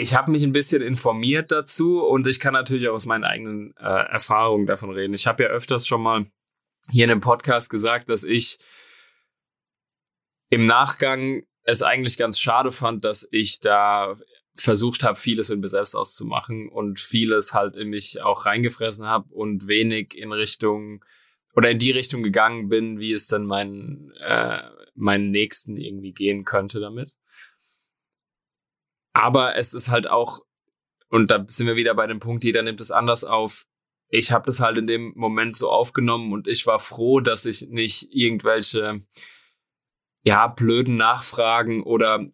Ich 0.00 0.14
habe 0.14 0.30
mich 0.30 0.44
ein 0.44 0.52
bisschen 0.52 0.80
informiert 0.80 1.50
dazu 1.50 2.00
und 2.00 2.28
ich 2.28 2.38
kann 2.38 2.52
natürlich 2.52 2.88
auch 2.88 2.94
aus 2.94 3.06
meinen 3.06 3.24
eigenen 3.24 3.74
äh, 3.78 3.82
Erfahrungen 3.82 4.66
davon 4.66 4.92
reden. 4.92 5.12
Ich 5.12 5.26
habe 5.26 5.42
ja 5.42 5.48
öfters 5.48 5.88
schon 5.88 6.02
mal 6.02 6.30
hier 6.88 7.02
in 7.02 7.10
dem 7.10 7.18
Podcast 7.18 7.68
gesagt, 7.68 8.08
dass 8.08 8.22
ich 8.22 8.60
im 10.50 10.66
Nachgang 10.66 11.42
es 11.64 11.82
eigentlich 11.82 12.16
ganz 12.16 12.38
schade 12.38 12.70
fand, 12.70 13.04
dass 13.04 13.28
ich 13.32 13.58
da 13.58 14.16
versucht 14.54 15.02
habe, 15.02 15.18
vieles 15.18 15.48
mit 15.48 15.58
mir 15.58 15.68
selbst 15.68 15.96
auszumachen 15.96 16.68
und 16.68 17.00
vieles 17.00 17.52
halt 17.52 17.74
in 17.74 17.88
mich 17.88 18.22
auch 18.22 18.46
reingefressen 18.46 19.06
habe 19.06 19.34
und 19.34 19.66
wenig 19.66 20.16
in 20.16 20.30
Richtung 20.30 21.04
oder 21.56 21.72
in 21.72 21.78
die 21.78 21.90
Richtung 21.90 22.22
gegangen 22.22 22.68
bin, 22.68 23.00
wie 23.00 23.12
es 23.12 23.26
dann 23.26 23.46
meinen, 23.46 24.12
äh, 24.20 24.62
meinen 24.94 25.32
Nächsten 25.32 25.76
irgendwie 25.76 26.12
gehen 26.12 26.44
könnte 26.44 26.78
damit. 26.78 27.16
Aber 29.18 29.56
es 29.56 29.74
ist 29.74 29.88
halt 29.88 30.08
auch, 30.08 30.44
und 31.08 31.32
da 31.32 31.42
sind 31.44 31.66
wir 31.66 31.74
wieder 31.74 31.92
bei 31.94 32.06
dem 32.06 32.20
Punkt, 32.20 32.44
jeder 32.44 32.62
nimmt 32.62 32.80
es 32.80 32.92
anders 32.92 33.24
auf. 33.24 33.66
Ich 34.10 34.30
habe 34.30 34.46
das 34.46 34.60
halt 34.60 34.78
in 34.78 34.86
dem 34.86 35.12
Moment 35.16 35.56
so 35.56 35.70
aufgenommen 35.70 36.32
und 36.32 36.46
ich 36.46 36.64
war 36.68 36.78
froh, 36.78 37.18
dass 37.18 37.44
ich 37.44 37.62
nicht 37.68 38.14
irgendwelche 38.14 39.02
ja 40.22 40.46
blöden 40.46 40.96
Nachfragen 40.96 41.82
oder 41.82 42.26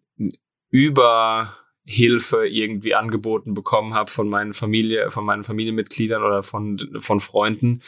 über 0.69 1.57
Hilfe 1.87 2.47
irgendwie 2.47 2.95
angeboten 2.95 3.53
bekommen 3.53 3.93
habe 3.93 4.09
von 4.09 4.27
meinen 4.27 4.53
Familie, 4.53 5.11
von 5.11 5.23
meinen 5.23 5.43
Familienmitgliedern 5.43 6.23
oder 6.23 6.41
von, 6.41 6.97
von 6.99 7.19
Freunden, 7.19 7.81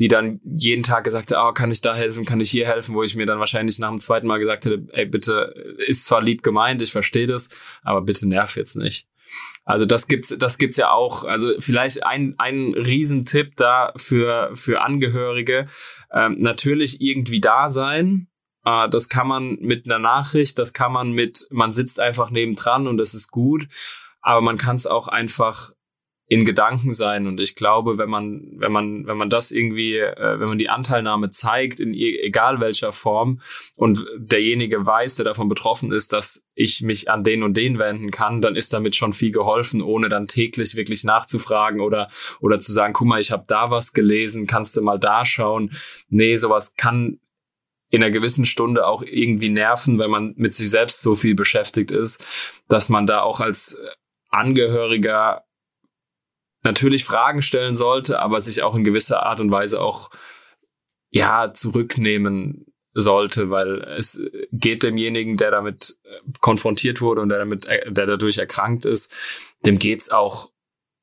die 0.00 0.08
dann 0.08 0.40
jeden 0.44 0.82
Tag 0.82 1.04
gesagt 1.04 1.30
haben, 1.30 1.48
oh, 1.48 1.52
kann 1.52 1.70
ich 1.70 1.80
da 1.80 1.94
helfen, 1.94 2.24
kann 2.24 2.40
ich 2.40 2.50
hier 2.50 2.66
helfen, 2.66 2.96
wo 2.96 3.04
ich 3.04 3.14
mir 3.14 3.26
dann 3.26 3.38
wahrscheinlich 3.38 3.78
nach 3.78 3.90
dem 3.90 4.00
zweiten 4.00 4.26
Mal 4.26 4.38
gesagt 4.38 4.64
hätte, 4.64 4.84
ey, 4.92 5.06
bitte, 5.06 5.54
ist 5.86 6.04
zwar 6.04 6.20
lieb 6.20 6.42
gemeint, 6.42 6.82
ich 6.82 6.90
verstehe 6.90 7.28
das, 7.28 7.50
aber 7.82 8.02
bitte 8.02 8.28
nerv 8.28 8.56
jetzt 8.56 8.74
nicht. 8.74 9.06
Also 9.64 9.86
das 9.86 10.08
gibt's, 10.08 10.34
das 10.36 10.58
gibt's 10.58 10.76
ja 10.76 10.90
auch. 10.90 11.24
Also 11.24 11.54
vielleicht 11.58 12.04
ein, 12.04 12.34
ein 12.38 12.74
Riesentipp 12.74 13.56
da 13.56 13.92
für, 13.96 14.50
für 14.54 14.82
Angehörige. 14.82 15.68
Ähm, 16.12 16.36
natürlich 16.38 17.00
irgendwie 17.00 17.40
da 17.40 17.68
sein, 17.68 18.28
äh, 18.64 18.88
das 18.88 19.08
kann 19.08 19.28
man 19.28 19.56
mit 19.60 19.86
einer 19.86 19.98
Nachricht, 19.98 20.58
das 20.58 20.72
kann 20.72 20.92
man 20.92 21.12
mit, 21.12 21.46
man 21.50 21.72
sitzt 21.72 22.00
einfach 22.00 22.30
nebendran 22.30 22.86
und 22.86 22.98
das 22.98 23.14
ist 23.14 23.30
gut. 23.30 23.68
Aber 24.20 24.40
man 24.40 24.56
kann 24.56 24.76
es 24.76 24.86
auch 24.86 25.08
einfach 25.08 25.72
in 26.26 26.46
Gedanken 26.46 26.92
sein 26.92 27.26
und 27.26 27.38
ich 27.38 27.54
glaube, 27.54 27.98
wenn 27.98 28.08
man 28.08 28.54
wenn 28.56 28.72
man 28.72 29.06
wenn 29.06 29.18
man 29.18 29.28
das 29.28 29.50
irgendwie 29.50 29.98
äh, 29.98 30.40
wenn 30.40 30.48
man 30.48 30.56
die 30.56 30.70
Anteilnahme 30.70 31.28
zeigt 31.30 31.80
in 31.80 31.92
e, 31.92 32.16
egal 32.22 32.60
welcher 32.60 32.94
Form 32.94 33.42
und 33.76 34.06
derjenige 34.16 34.86
weiß, 34.86 35.16
der 35.16 35.26
davon 35.26 35.50
betroffen 35.50 35.92
ist, 35.92 36.14
dass 36.14 36.46
ich 36.54 36.80
mich 36.80 37.10
an 37.10 37.24
den 37.24 37.42
und 37.42 37.54
den 37.54 37.78
wenden 37.78 38.10
kann, 38.10 38.40
dann 38.40 38.56
ist 38.56 38.72
damit 38.72 38.96
schon 38.96 39.12
viel 39.12 39.32
geholfen, 39.32 39.82
ohne 39.82 40.08
dann 40.08 40.26
täglich 40.26 40.74
wirklich 40.74 41.04
nachzufragen 41.04 41.82
oder 41.82 42.08
oder 42.40 42.58
zu 42.58 42.72
sagen, 42.72 42.94
guck 42.94 43.06
mal, 43.06 43.20
ich 43.20 43.30
habe 43.30 43.44
da 43.46 43.70
was 43.70 43.92
gelesen, 43.92 44.46
kannst 44.46 44.78
du 44.78 44.80
mal 44.80 44.98
da 44.98 45.26
schauen. 45.26 45.72
Nee, 46.08 46.36
sowas 46.36 46.74
kann 46.76 47.20
in 47.94 48.02
einer 48.02 48.10
gewissen 48.10 48.44
Stunde 48.44 48.88
auch 48.88 49.02
irgendwie 49.02 49.50
nerven, 49.50 50.00
wenn 50.00 50.10
man 50.10 50.34
mit 50.36 50.52
sich 50.52 50.68
selbst 50.68 51.00
so 51.00 51.14
viel 51.14 51.36
beschäftigt 51.36 51.92
ist, 51.92 52.26
dass 52.66 52.88
man 52.88 53.06
da 53.06 53.22
auch 53.22 53.38
als 53.38 53.78
Angehöriger 54.30 55.44
natürlich 56.64 57.04
Fragen 57.04 57.40
stellen 57.40 57.76
sollte, 57.76 58.20
aber 58.20 58.40
sich 58.40 58.64
auch 58.64 58.74
in 58.74 58.82
gewisser 58.82 59.22
Art 59.22 59.38
und 59.38 59.52
Weise 59.52 59.80
auch 59.80 60.10
ja 61.10 61.52
zurücknehmen 61.52 62.66
sollte, 62.94 63.50
weil 63.50 63.82
es 63.96 64.20
geht 64.50 64.82
demjenigen, 64.82 65.36
der 65.36 65.52
damit 65.52 65.96
konfrontiert 66.40 67.00
wurde 67.00 67.20
und 67.20 67.28
der 67.28 67.38
damit, 67.38 67.66
der 67.66 68.06
dadurch 68.06 68.38
erkrankt 68.38 68.86
ist, 68.86 69.14
dem 69.66 69.78
geht's 69.78 70.10
auch 70.10 70.50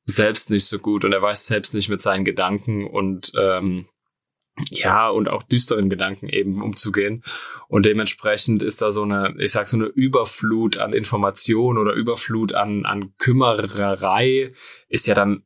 selbst 0.04 0.50
nicht 0.50 0.66
so 0.66 0.78
gut 0.78 1.06
und 1.06 1.14
er 1.14 1.22
weiß 1.22 1.48
selbst 1.48 1.74
nicht 1.74 1.88
mit 1.88 2.02
seinen 2.02 2.26
Gedanken 2.26 2.86
und 2.86 3.32
ähm, 3.40 3.88
ja, 4.70 5.10
und 5.10 5.30
auch 5.30 5.44
düsteren 5.44 5.90
Gedanken 5.90 6.28
eben 6.30 6.62
umzugehen. 6.62 7.24
Und 7.68 7.86
dementsprechend 7.86 8.64
ist 8.64 8.82
da 8.82 8.92
so 8.92 9.04
eine, 9.04 9.34
ich 9.40 9.52
sag 9.52 9.68
so 9.68 9.78
eine 9.78 9.86
Überflut 9.86 10.78
an 10.78 10.94
Information 10.94 11.78
oder 11.78 11.94
Überflut 11.94 12.54
an, 12.54 12.86
an 12.86 13.14
Kümmererei 13.18 14.54
ist 14.90 15.08
ja 15.08 15.16
dann 15.16 15.44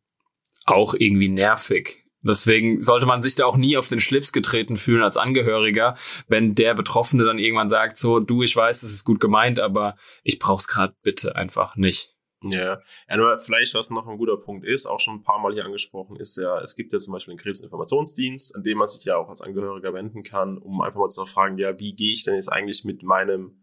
auch 0.65 0.95
irgendwie 0.97 1.29
nervig. 1.29 2.05
Deswegen 2.23 2.81
sollte 2.81 3.05
man 3.05 3.21
sich 3.21 3.35
da 3.35 3.45
auch 3.45 3.57
nie 3.57 3.77
auf 3.77 3.87
den 3.87 3.99
Schlips 3.99 4.31
getreten 4.31 4.77
fühlen 4.77 5.03
als 5.03 5.15
Angehöriger, 5.15 5.95
wenn 6.27 6.55
der 6.55 6.73
Betroffene 6.73 7.23
dann 7.23 7.37
irgendwann 7.37 7.69
sagt, 7.69 7.97
so, 7.97 8.19
du, 8.19 8.41
ich 8.41 8.55
weiß, 8.55 8.81
es 8.81 8.91
ist 8.91 9.05
gut 9.05 9.19
gemeint, 9.19 9.59
aber 9.59 9.95
ich 10.23 10.39
brauch's 10.39 10.67
gerade 10.67 10.95
bitte 11.03 11.35
einfach 11.35 11.75
nicht. 11.75 12.14
Ja, 12.51 12.81
nur 13.15 13.37
vielleicht, 13.39 13.73
was 13.73 13.89
noch 13.89 14.07
ein 14.07 14.17
guter 14.17 14.37
Punkt 14.37 14.65
ist, 14.65 14.85
auch 14.85 14.99
schon 14.99 15.15
ein 15.15 15.23
paar 15.23 15.39
Mal 15.39 15.53
hier 15.53 15.65
angesprochen, 15.65 16.15
ist 16.17 16.37
ja, 16.37 16.59
es 16.61 16.75
gibt 16.75 16.93
ja 16.93 16.99
zum 16.99 17.13
Beispiel 17.13 17.33
den 17.33 17.39
Krebsinformationsdienst, 17.39 18.55
an 18.55 18.63
dem 18.63 18.77
man 18.77 18.87
sich 18.87 19.05
ja 19.05 19.17
auch 19.17 19.29
als 19.29 19.41
Angehöriger 19.41 19.93
wenden 19.93 20.23
kann, 20.23 20.57
um 20.57 20.81
einfach 20.81 20.99
mal 20.99 21.09
zu 21.09 21.25
fragen, 21.25 21.57
ja, 21.57 21.79
wie 21.79 21.95
gehe 21.95 22.11
ich 22.11 22.23
denn 22.23 22.35
jetzt 22.35 22.51
eigentlich 22.51 22.83
mit 22.83 23.03
meinem 23.03 23.57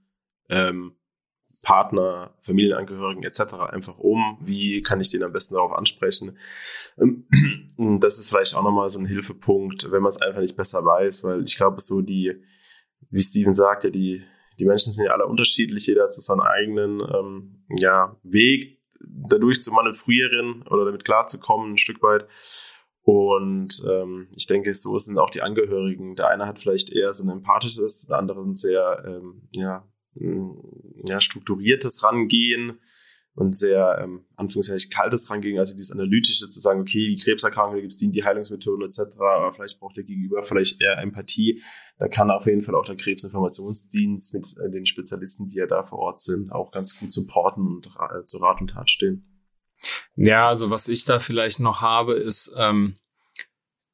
ähm, 0.49 0.97
Partner, 1.63 2.35
Familienangehörigen 2.41 3.23
etc. 3.23 3.55
einfach 3.71 3.99
um? 3.99 4.39
Wie 4.41 4.83
kann 4.83 5.01
ich 5.01 5.11
den 5.11 5.23
am 5.23 5.33
besten 5.33 5.55
darauf 5.55 5.73
ansprechen? 5.73 6.37
Ähm, 6.99 7.27
das 8.01 8.19
ist 8.19 8.29
vielleicht 8.29 8.55
auch 8.55 8.65
nochmal 8.65 8.91
so 8.91 8.99
ein 8.99 9.07
Hilfepunkt, 9.07 9.91
wenn 9.91 10.03
man 10.03 10.11
es 10.11 10.21
einfach 10.21 10.41
nicht 10.41 10.57
besser 10.57 10.85
weiß, 10.85 11.25
weil 11.25 11.45
ich 11.45 11.57
glaube, 11.57 11.81
so 11.81 12.01
die, 12.01 12.43
wie 13.11 13.23
Steven 13.23 13.53
sagt, 13.53 13.85
ja, 13.85 13.91
die 13.91 14.25
die 14.59 14.65
Menschen 14.65 14.93
sind 14.93 15.05
ja 15.05 15.13
alle 15.13 15.27
unterschiedlich, 15.27 15.87
jeder 15.87 16.05
hat 16.05 16.13
so 16.13 16.21
seinen 16.21 16.41
eigenen 16.41 17.01
ähm, 17.01 17.65
ja, 17.79 18.17
Weg, 18.23 18.81
dadurch 19.01 19.63
zu 19.63 19.73
manövrieren 19.73 20.63
oder 20.69 20.85
damit 20.85 21.05
klarzukommen, 21.05 21.73
ein 21.73 21.79
Stück 21.79 22.03
weit. 22.03 22.27
Und 23.05 23.83
ähm, 23.89 24.29
ich 24.37 24.47
denke, 24.47 24.73
so 24.75 24.97
sind 24.99 25.19
auch 25.19 25.31
die 25.31 25.43
Angehörigen. 25.43 26.15
Der 26.15 26.29
eine 26.29 26.47
hat 26.47 26.61
vielleicht 26.61 26.93
eher 26.93 27.13
so 27.15 27.25
ein 27.25 27.31
empathisches, 27.31 28.07
der 28.07 28.19
andere 28.19 28.41
ein 28.41 28.55
sehr 28.55 29.03
ähm, 29.07 29.49
ja, 29.51 29.89
ja, 30.15 31.21
strukturiertes 31.21 32.05
Rangehen 32.05 32.79
und 33.35 33.57
sehr, 33.57 33.99
ähm, 34.03 34.27
anführungszeichen, 34.37 34.91
kaltes 34.91 35.31
rangehen, 35.31 35.59
also 35.59 35.75
dieses 35.75 35.91
analytische, 35.91 36.49
zu 36.49 36.61
sagen, 36.61 36.81
okay, 36.81 37.15
die 37.15 37.23
Krebserkrankung, 37.23 37.77
da 37.77 37.81
gibt 37.81 37.93
es 37.93 37.99
die, 37.99 38.11
die 38.11 38.25
Heilungsmethoden 38.25 38.85
etc., 38.85 39.17
aber 39.19 39.55
vielleicht 39.55 39.81
braucht 39.81 39.97
der 39.97 40.05
Gegenüber 40.05 40.43
vielleicht 40.43 40.81
eher 40.83 40.99
Empathie. 40.99 41.63
Da 41.99 42.09
kann 42.09 42.31
auf 42.31 42.47
jeden 42.47 42.63
Fall 42.63 42.75
auch 42.75 42.85
der 42.85 42.97
Krebsinformationsdienst 42.97 44.35
mit 44.35 44.47
äh, 44.59 44.71
den 44.71 44.85
Spezialisten, 44.85 45.47
die 45.47 45.57
ja 45.57 45.67
da 45.67 45.83
vor 45.83 45.99
Ort 45.99 46.21
sind, 46.21 46.53
auch 46.53 46.73
ganz 46.73 46.99
gut 46.99 47.11
supporten 47.11 47.67
und 47.67 47.87
äh, 47.87 48.25
zu 48.25 48.39
Rat 48.39 48.61
und 48.61 48.71
Tat 48.71 48.91
stehen. 48.91 49.29
Ja, 50.15 50.49
also 50.49 50.71
was 50.71 50.89
ich 50.89 51.05
da 51.05 51.19
vielleicht 51.19 51.59
noch 51.59 51.81
habe, 51.81 52.15
ist, 52.15 52.53
ähm, 52.57 52.97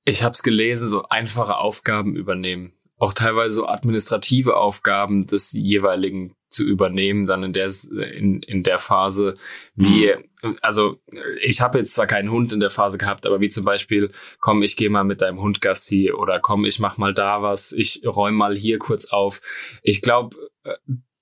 ich 0.04 0.22
habe 0.22 0.32
es 0.32 0.42
gelesen, 0.42 0.88
so 0.88 1.04
einfache 1.04 1.56
Aufgaben 1.56 2.16
übernehmen 2.16 2.77
auch 2.98 3.12
teilweise 3.12 3.54
so 3.54 3.66
administrative 3.66 4.56
Aufgaben 4.56 5.26
des 5.26 5.52
jeweiligen 5.52 6.34
zu 6.50 6.64
übernehmen, 6.64 7.26
dann 7.26 7.42
in 7.44 7.52
der 7.52 7.70
in, 7.90 8.42
in 8.42 8.62
der 8.62 8.78
Phase, 8.78 9.36
wie 9.74 10.14
also 10.62 10.98
ich 11.42 11.60
habe 11.60 11.78
jetzt 11.78 11.94
zwar 11.94 12.06
keinen 12.06 12.30
Hund 12.30 12.52
in 12.52 12.60
der 12.60 12.70
Phase 12.70 12.98
gehabt, 12.98 13.26
aber 13.26 13.40
wie 13.40 13.48
zum 13.48 13.64
Beispiel, 13.64 14.10
komm, 14.40 14.62
ich 14.62 14.76
gehe 14.76 14.90
mal 14.90 15.04
mit 15.04 15.20
deinem 15.20 15.40
Hund 15.40 15.60
Gassi 15.60 16.12
oder 16.12 16.40
komm, 16.40 16.64
ich 16.64 16.78
mach 16.78 16.96
mal 16.96 17.12
da 17.12 17.42
was, 17.42 17.72
ich 17.72 18.02
räume 18.04 18.36
mal 18.36 18.56
hier 18.56 18.78
kurz 18.78 19.06
auf. 19.06 19.40
Ich 19.82 20.00
glaube, 20.00 20.36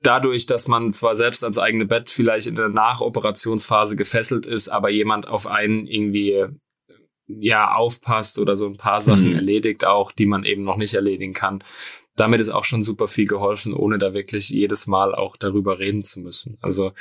dadurch, 0.02 0.46
dass 0.46 0.68
man 0.68 0.92
zwar 0.92 1.16
selbst 1.16 1.42
ans 1.42 1.58
eigene 1.58 1.86
Bett 1.86 2.10
vielleicht 2.10 2.46
in 2.46 2.54
der 2.54 2.68
Nachoperationsphase 2.68 3.96
gefesselt 3.96 4.46
ist, 4.46 4.68
aber 4.68 4.90
jemand 4.90 5.26
auf 5.26 5.46
einen 5.46 5.86
irgendwie 5.86 6.46
ja 7.28 7.74
aufpasst 7.74 8.38
oder 8.38 8.56
so 8.56 8.66
ein 8.66 8.76
paar 8.76 9.00
Sachen 9.00 9.30
mhm. 9.30 9.36
erledigt 9.36 9.86
auch, 9.86 10.12
die 10.12 10.26
man 10.26 10.44
eben 10.44 10.62
noch 10.62 10.76
nicht 10.76 10.94
erledigen 10.94 11.32
kann. 11.32 11.62
Damit 12.14 12.40
ist 12.40 12.48
auch 12.48 12.64
schon 12.64 12.82
super 12.82 13.08
viel 13.08 13.26
geholfen, 13.26 13.74
ohne 13.74 13.98
da 13.98 14.14
wirklich 14.14 14.48
jedes 14.48 14.86
Mal 14.86 15.14
auch 15.14 15.36
darüber 15.36 15.78
reden 15.78 16.02
zu 16.02 16.20
müssen. 16.20 16.56
Also 16.62 16.92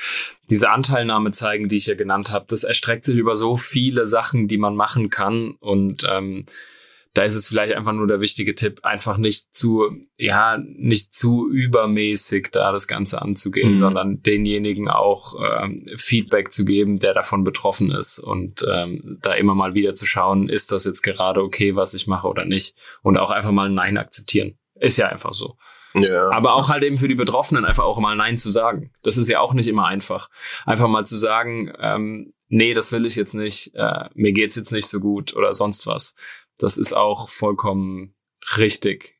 diese 0.50 0.70
Anteilnahme 0.70 1.32
zeigen, 1.32 1.70
die 1.70 1.78
ich 1.78 1.86
ja 1.86 1.96
genannt 1.96 2.32
habe, 2.32 2.46
das 2.50 2.64
erstreckt 2.66 3.06
sich 3.06 3.18
über 3.18 3.38
so 3.38 3.56
viele 3.56 4.08
Sachen, 4.08 4.50
die 4.50 4.58
man 4.58 4.76
machen 4.76 5.10
kann 5.10 5.52
und 5.60 6.06
ähm, 6.10 6.46
da 7.16 7.24
ist 7.24 7.36
es 7.36 7.48
vielleicht 7.48 7.74
einfach 7.74 7.94
nur 7.94 8.08
der 8.08 8.20
wichtige 8.20 8.56
Tipp, 8.56 8.82
einfach 8.84 9.18
nicht 9.18 9.56
zu, 9.56 9.90
ja, 10.18 10.58
nicht 10.58 11.14
zu 11.14 11.50
übermäßig 11.50 12.50
da 12.52 12.74
das 12.74 12.88
Ganze 12.88 13.22
anzugehen, 13.22 13.74
mhm. 13.74 13.80
sondern 13.80 14.22
denjenigen 14.22 14.90
auch 14.90 15.36
ähm, 15.42 15.88
Feedback 15.96 16.52
zu 16.52 16.66
geben, 16.66 16.98
der 16.98 17.14
davon 17.14 17.46
betroffen 17.46 17.90
ist 17.90 18.20
und 18.20 18.66
ähm, 18.70 19.18
da 19.22 19.34
immer 19.34 19.56
mal 19.56 19.74
wieder 19.74 19.94
zu 19.94 20.06
schauen, 20.06 20.50
ist 20.50 20.74
das 20.74 20.84
jetzt 20.84 21.04
gerade 21.04 21.42
okay, 21.42 21.76
was 21.76 21.94
ich 21.94 22.06
mache 22.06 22.28
oder 22.28 22.44
nicht 22.44 22.76
und 23.02 23.18
auch 23.18 23.32
einfach 23.32 23.52
mal 23.52 23.70
Nein 23.70 23.98
akzeptieren. 23.98 24.58
Ist 24.76 24.98
ja 24.98 25.08
einfach 25.08 25.34
so. 25.34 25.56
Ja. 25.94 26.30
Aber 26.32 26.56
auch 26.56 26.68
halt 26.68 26.84
eben 26.84 26.98
für 26.98 27.08
die 27.08 27.16
Betroffenen 27.16 27.64
einfach 27.64 27.86
auch 27.86 28.00
mal 28.00 28.18
Nein 28.18 28.38
zu 28.38 28.50
sagen. 28.50 28.92
Das 29.04 29.16
ist 29.16 29.30
ja 29.30 29.40
auch 29.40 29.54
nicht 29.54 29.68
immer 29.68 29.86
einfach. 29.86 30.30
Einfach 30.66 30.90
mal 30.90 31.06
zu 31.06 31.16
sagen, 31.16 31.72
ähm, 31.80 32.34
nee, 32.50 32.74
das 32.74 32.92
will 32.92 33.06
ich 33.06 33.16
jetzt 33.16 33.34
nicht, 33.34 33.74
äh, 33.76 34.10
mir 34.14 34.34
geht's 34.34 34.56
jetzt 34.56 34.74
nicht 34.74 34.88
so 34.88 35.00
gut 35.00 35.34
oder 35.34 35.54
sonst 35.54 35.88
was 35.88 36.14
das 36.58 36.78
ist 36.78 36.94
auch 36.94 37.30
vollkommen 37.30 38.16
richtig, 38.58 39.20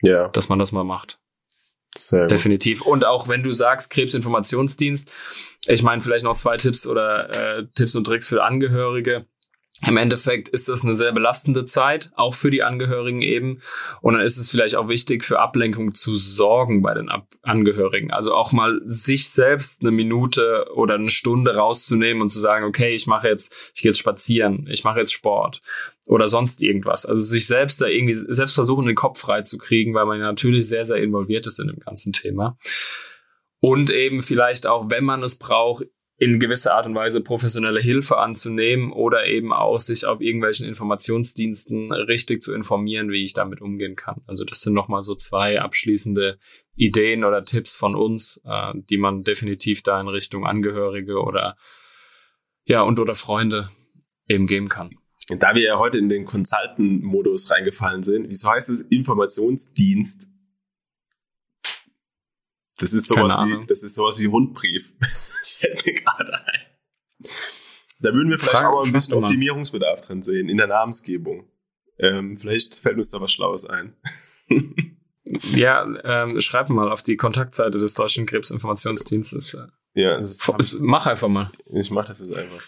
ja. 0.00 0.28
dass 0.28 0.48
man 0.48 0.58
das 0.58 0.72
mal 0.72 0.84
macht. 0.84 1.20
Sehr 1.96 2.26
Definitiv. 2.26 2.80
Gut. 2.80 2.88
Und 2.88 3.04
auch 3.04 3.28
wenn 3.28 3.42
du 3.42 3.52
sagst, 3.52 3.90
Krebsinformationsdienst, 3.90 5.12
ich 5.66 5.82
meine 5.82 6.00
vielleicht 6.00 6.24
noch 6.24 6.36
zwei 6.36 6.56
Tipps 6.56 6.86
oder 6.86 7.58
äh, 7.58 7.66
Tipps 7.74 7.94
und 7.94 8.04
Tricks 8.04 8.28
für 8.28 8.42
Angehörige. 8.42 9.26
Im 9.84 9.96
Endeffekt 9.96 10.48
ist 10.48 10.68
das 10.68 10.84
eine 10.84 10.94
sehr 10.94 11.12
belastende 11.12 11.64
Zeit, 11.64 12.12
auch 12.14 12.34
für 12.34 12.52
die 12.52 12.62
Angehörigen 12.62 13.20
eben. 13.20 13.60
Und 14.00 14.14
dann 14.14 14.22
ist 14.22 14.38
es 14.38 14.48
vielleicht 14.48 14.76
auch 14.76 14.88
wichtig, 14.88 15.24
für 15.24 15.40
Ablenkung 15.40 15.92
zu 15.92 16.14
sorgen 16.14 16.82
bei 16.82 16.94
den 16.94 17.08
Ab 17.08 17.26
Angehörigen. 17.42 18.12
Also 18.12 18.34
auch 18.34 18.52
mal 18.52 18.80
sich 18.84 19.30
selbst 19.30 19.80
eine 19.80 19.90
Minute 19.90 20.66
oder 20.74 20.94
eine 20.94 21.10
Stunde 21.10 21.56
rauszunehmen 21.56 22.22
und 22.22 22.30
zu 22.30 22.38
sagen, 22.38 22.64
okay, 22.64 22.94
ich 22.94 23.08
mache 23.08 23.28
jetzt, 23.28 23.56
ich 23.74 23.82
gehe 23.82 23.90
jetzt 23.90 23.98
spazieren, 23.98 24.68
ich 24.70 24.84
mache 24.84 25.00
jetzt 25.00 25.12
Sport 25.12 25.60
oder 26.06 26.28
sonst 26.28 26.62
irgendwas. 26.62 27.04
Also 27.04 27.22
sich 27.22 27.46
selbst 27.46 27.82
da 27.82 27.86
irgendwie, 27.86 28.14
selbst 28.14 28.54
versuchen, 28.54 28.86
den 28.86 28.94
Kopf 28.94 29.18
frei 29.18 29.42
zu 29.42 29.58
kriegen, 29.58 29.94
weil 29.94 30.06
man 30.06 30.20
natürlich 30.20 30.68
sehr, 30.68 30.84
sehr 30.84 30.98
involviert 30.98 31.46
ist 31.48 31.58
in 31.58 31.66
dem 31.66 31.80
ganzen 31.80 32.12
Thema. 32.12 32.56
Und 33.58 33.90
eben 33.90 34.22
vielleicht 34.22 34.66
auch, 34.66 34.90
wenn 34.90 35.04
man 35.04 35.22
es 35.22 35.38
braucht, 35.38 35.86
in 36.22 36.38
gewisser 36.38 36.74
Art 36.74 36.86
und 36.86 36.94
Weise 36.94 37.20
professionelle 37.20 37.80
Hilfe 37.80 38.18
anzunehmen 38.18 38.92
oder 38.92 39.26
eben 39.26 39.52
auch 39.52 39.80
sich 39.80 40.06
auf 40.06 40.20
irgendwelchen 40.20 40.68
Informationsdiensten 40.68 41.90
richtig 41.90 42.42
zu 42.42 42.54
informieren, 42.54 43.10
wie 43.10 43.24
ich 43.24 43.34
damit 43.34 43.60
umgehen 43.60 43.96
kann. 43.96 44.22
Also 44.28 44.44
das 44.44 44.60
sind 44.60 44.72
nochmal 44.72 45.02
so 45.02 45.16
zwei 45.16 45.60
abschließende 45.60 46.38
Ideen 46.76 47.24
oder 47.24 47.44
Tipps 47.44 47.74
von 47.74 47.96
uns, 47.96 48.40
äh, 48.44 48.72
die 48.88 48.98
man 48.98 49.24
definitiv 49.24 49.82
da 49.82 50.00
in 50.00 50.06
Richtung 50.06 50.46
Angehörige 50.46 51.20
oder 51.20 51.56
ja 52.66 52.82
und 52.82 53.00
oder 53.00 53.16
Freunde 53.16 53.70
eben 54.28 54.46
geben 54.46 54.68
kann. 54.68 54.90
Da 55.28 55.56
wir 55.56 55.62
ja 55.62 55.78
heute 55.80 55.98
in 55.98 56.08
den 56.08 56.24
Consultant-Modus 56.24 57.50
reingefallen 57.50 58.04
sind, 58.04 58.30
wieso 58.30 58.48
heißt 58.48 58.68
es 58.68 58.82
Informationsdienst? 58.82 60.28
Das 62.82 62.92
ist 62.92 63.06
sowas 63.06 63.38
wie, 63.46 63.66
das 63.66 63.82
ist 63.82 63.94
sowas 63.94 64.18
wie 64.18 64.26
Rundbrief. 64.26 64.92
Das 65.00 65.52
fällt 65.54 65.86
mir 65.86 65.94
gerade 65.94 66.32
ein. 66.46 66.60
Da 68.00 68.12
würden 68.12 68.30
wir 68.30 68.38
vielleicht 68.38 68.56
Frage, 68.56 68.68
auch 68.68 68.82
mal 68.82 68.86
ein 68.86 68.92
bisschen 68.92 69.14
Optimierungsbedarf 69.14 70.00
drin 70.00 70.22
sehen 70.22 70.48
in 70.48 70.56
der 70.56 70.66
Namensgebung. 70.66 71.48
Ähm, 71.98 72.36
vielleicht 72.36 72.74
fällt 72.74 72.96
uns 72.96 73.10
da 73.10 73.20
was 73.20 73.30
Schlaues 73.30 73.64
ein. 73.64 73.94
ja, 75.54 75.86
ähm, 76.02 76.40
schreib 76.40 76.68
mal 76.68 76.90
auf 76.90 77.02
die 77.02 77.16
Kontaktseite 77.16 77.78
des 77.78 77.94
Deutschen 77.94 78.26
Krebsinformationsdienstes. 78.26 79.56
Ja, 79.94 80.18
das 80.18 80.30
ist, 80.58 80.80
mach 80.80 81.06
einfach 81.06 81.28
mal. 81.28 81.50
Ich 81.66 81.92
mach 81.92 82.06
das 82.06 82.18
jetzt 82.18 82.36
einfach. 82.36 82.62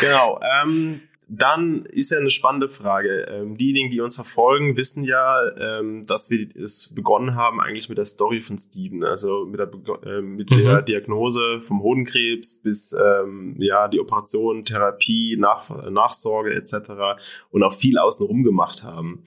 genau. 0.00 0.40
Ähm, 0.62 1.02
dann 1.28 1.84
ist 1.86 2.12
ja 2.12 2.18
eine 2.18 2.30
spannende 2.30 2.68
Frage. 2.68 3.26
Ähm, 3.28 3.56
diejenigen, 3.56 3.90
die 3.90 4.00
uns 4.00 4.14
verfolgen, 4.14 4.76
wissen 4.76 5.02
ja, 5.02 5.40
ähm, 5.58 6.06
dass 6.06 6.30
wir 6.30 6.48
es 6.54 6.92
begonnen 6.94 7.34
haben 7.34 7.60
eigentlich 7.60 7.88
mit 7.88 7.98
der 7.98 8.04
Story 8.04 8.42
von 8.42 8.56
Steven, 8.56 9.02
also 9.02 9.44
mit 9.44 9.58
der, 9.58 9.70
äh, 10.04 10.22
mit 10.22 10.50
mhm. 10.50 10.58
der 10.58 10.82
Diagnose 10.82 11.60
vom 11.62 11.82
Hodenkrebs 11.82 12.62
bis 12.62 12.92
ähm, 12.92 13.56
ja 13.58 13.88
die 13.88 13.98
Operation, 13.98 14.64
Therapie, 14.64 15.36
Nach 15.36 15.68
Nachsorge 15.90 16.54
etc. 16.54 17.18
und 17.50 17.64
auch 17.64 17.74
viel 17.74 17.98
außenrum 17.98 18.44
gemacht 18.44 18.84
haben. 18.84 19.24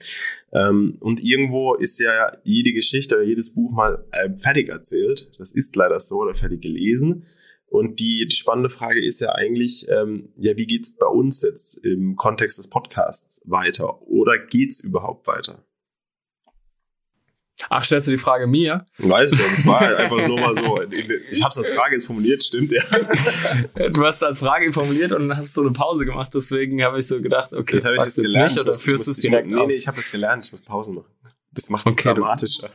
Ähm, 0.52 0.96
und 1.00 1.22
irgendwo 1.22 1.74
ist 1.74 2.00
ja 2.00 2.32
jede 2.44 2.72
Geschichte 2.72 3.16
oder 3.16 3.24
jedes 3.24 3.52
Buch 3.52 3.72
mal 3.72 4.06
äh, 4.12 4.30
fertig 4.38 4.70
erzählt. 4.70 5.30
Das 5.38 5.50
ist 5.50 5.76
leider 5.76 6.00
so 6.00 6.20
oder 6.20 6.34
fertig 6.34 6.62
gelesen. 6.62 7.26
Und 7.70 8.00
die, 8.00 8.26
die 8.28 8.36
spannende 8.36 8.68
Frage 8.68 9.02
ist 9.02 9.20
ja 9.20 9.30
eigentlich, 9.30 9.86
ähm, 9.88 10.32
ja, 10.36 10.56
wie 10.56 10.66
geht's 10.66 10.96
bei 10.96 11.06
uns 11.06 11.40
jetzt 11.42 11.74
im 11.84 12.16
Kontext 12.16 12.58
des 12.58 12.68
Podcasts 12.68 13.40
weiter? 13.44 14.02
Oder 14.02 14.38
geht's 14.38 14.80
überhaupt 14.80 15.28
weiter? 15.28 15.64
Ach, 17.68 17.84
stellst 17.84 18.08
du 18.08 18.10
die 18.10 18.18
Frage 18.18 18.48
mir? 18.48 18.84
Weiß 18.98 19.32
ich 19.32 19.38
nicht, 19.38 19.52
es 19.52 19.66
war 19.66 19.82
einfach 19.82 20.26
nur 20.26 20.40
mal 20.40 20.54
so. 20.56 20.80
Ich 21.30 21.42
habe 21.42 21.50
es 21.50 21.58
als 21.58 21.68
Frage 21.68 21.94
jetzt 21.94 22.06
formuliert, 22.06 22.42
stimmt, 22.42 22.72
ja. 22.72 22.82
Du 23.90 24.04
hast 24.04 24.16
es 24.16 24.22
als 24.24 24.38
Frage 24.40 24.72
formuliert 24.72 25.12
und 25.12 25.28
dann 25.28 25.38
hast 25.38 25.54
so 25.54 25.60
eine 25.60 25.70
Pause 25.70 26.04
gemacht, 26.04 26.32
deswegen 26.34 26.82
habe 26.82 26.98
ich 26.98 27.06
so 27.06 27.20
gedacht, 27.20 27.52
okay, 27.52 27.76
das 27.76 27.84
habe 27.84 27.96
ich 27.96 28.02
jetzt 28.02 28.16
gelernt. 28.16 28.52
Mich, 28.52 28.60
oder 28.60 28.72
führst 28.72 29.06
du 29.06 29.12
es 29.12 29.18
direkt 29.18 29.46
muss, 29.46 29.58
Nee, 29.58 29.66
nee, 29.66 29.74
ich 29.74 29.86
habe 29.86 29.96
das 29.96 30.10
gelernt, 30.10 30.46
ich 30.46 30.52
muss 30.52 30.62
Pausen 30.62 30.96
machen. 30.96 31.10
Das 31.52 31.70
macht 31.70 31.86
es 31.86 31.92
okay, 31.92 32.14
dramatischer. 32.14 32.70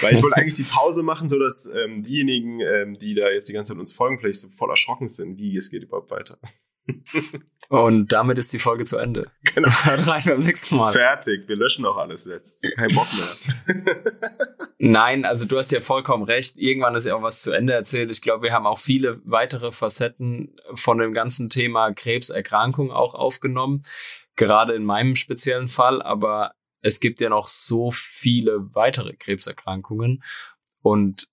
Weil 0.00 0.14
ich 0.14 0.22
wollte 0.22 0.36
eigentlich 0.40 0.54
die 0.54 0.64
Pause 0.64 1.02
machen, 1.02 1.28
so 1.28 1.38
dass 1.38 1.66
ähm, 1.66 2.02
diejenigen, 2.02 2.60
ähm, 2.60 2.98
die 2.98 3.14
da 3.14 3.30
jetzt 3.30 3.48
die 3.48 3.52
ganze 3.52 3.72
Zeit 3.72 3.78
uns 3.78 3.92
folgen, 3.92 4.18
vielleicht 4.18 4.40
so 4.40 4.48
voll 4.48 4.70
erschrocken 4.70 5.08
sind, 5.08 5.38
wie 5.38 5.56
es 5.56 5.70
geht 5.70 5.82
überhaupt 5.82 6.10
weiter. 6.10 6.38
Und 7.68 8.12
damit 8.12 8.38
ist 8.38 8.52
die 8.52 8.58
Folge 8.58 8.84
zu 8.84 8.96
Ende. 8.98 9.30
Genau. 9.56 9.70
Rein 9.70 10.22
beim 10.26 10.40
nächsten 10.40 10.76
Mal. 10.76 10.92
Fertig. 10.92 11.48
Wir 11.48 11.56
löschen 11.56 11.86
auch 11.86 11.96
alles 11.96 12.26
jetzt. 12.26 12.62
Kein 12.74 12.94
Bock 12.94 13.06
mehr. 13.14 13.96
Nein, 14.78 15.24
also 15.24 15.46
du 15.46 15.56
hast 15.56 15.72
ja 15.72 15.80
vollkommen 15.80 16.24
recht. 16.24 16.56
Irgendwann 16.58 16.94
ist 16.94 17.06
ja 17.06 17.14
auch 17.14 17.22
was 17.22 17.40
zu 17.40 17.52
Ende 17.52 17.72
erzählt. 17.72 18.10
Ich 18.10 18.20
glaube, 18.20 18.42
wir 18.42 18.52
haben 18.52 18.66
auch 18.66 18.78
viele 18.78 19.22
weitere 19.24 19.72
Facetten 19.72 20.56
von 20.74 20.98
dem 20.98 21.14
ganzen 21.14 21.48
Thema 21.48 21.90
Krebserkrankung 21.94 22.90
auch 22.90 23.14
aufgenommen. 23.14 23.82
Gerade 24.34 24.74
in 24.74 24.84
meinem 24.84 25.16
speziellen 25.16 25.68
Fall. 25.68 26.02
Aber 26.02 26.52
es 26.86 27.00
gibt 27.00 27.20
ja 27.20 27.28
noch 27.28 27.48
so 27.48 27.90
viele 27.90 28.72
weitere 28.74 29.14
Krebserkrankungen 29.14 30.22
und 30.82 31.28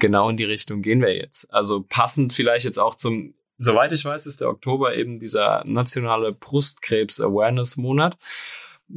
genau 0.00 0.28
in 0.28 0.36
die 0.36 0.44
Richtung 0.44 0.82
gehen 0.82 1.00
wir 1.00 1.16
jetzt. 1.16 1.52
Also 1.54 1.84
passend 1.88 2.32
vielleicht 2.32 2.64
jetzt 2.64 2.80
auch 2.80 2.96
zum, 2.96 3.34
soweit 3.58 3.92
ich 3.92 4.04
weiß, 4.04 4.26
ist 4.26 4.40
der 4.40 4.48
Oktober 4.48 4.96
eben 4.96 5.20
dieser 5.20 5.62
nationale 5.66 6.32
Brustkrebs 6.32 7.20
Awareness 7.20 7.76
Monat. 7.76 8.18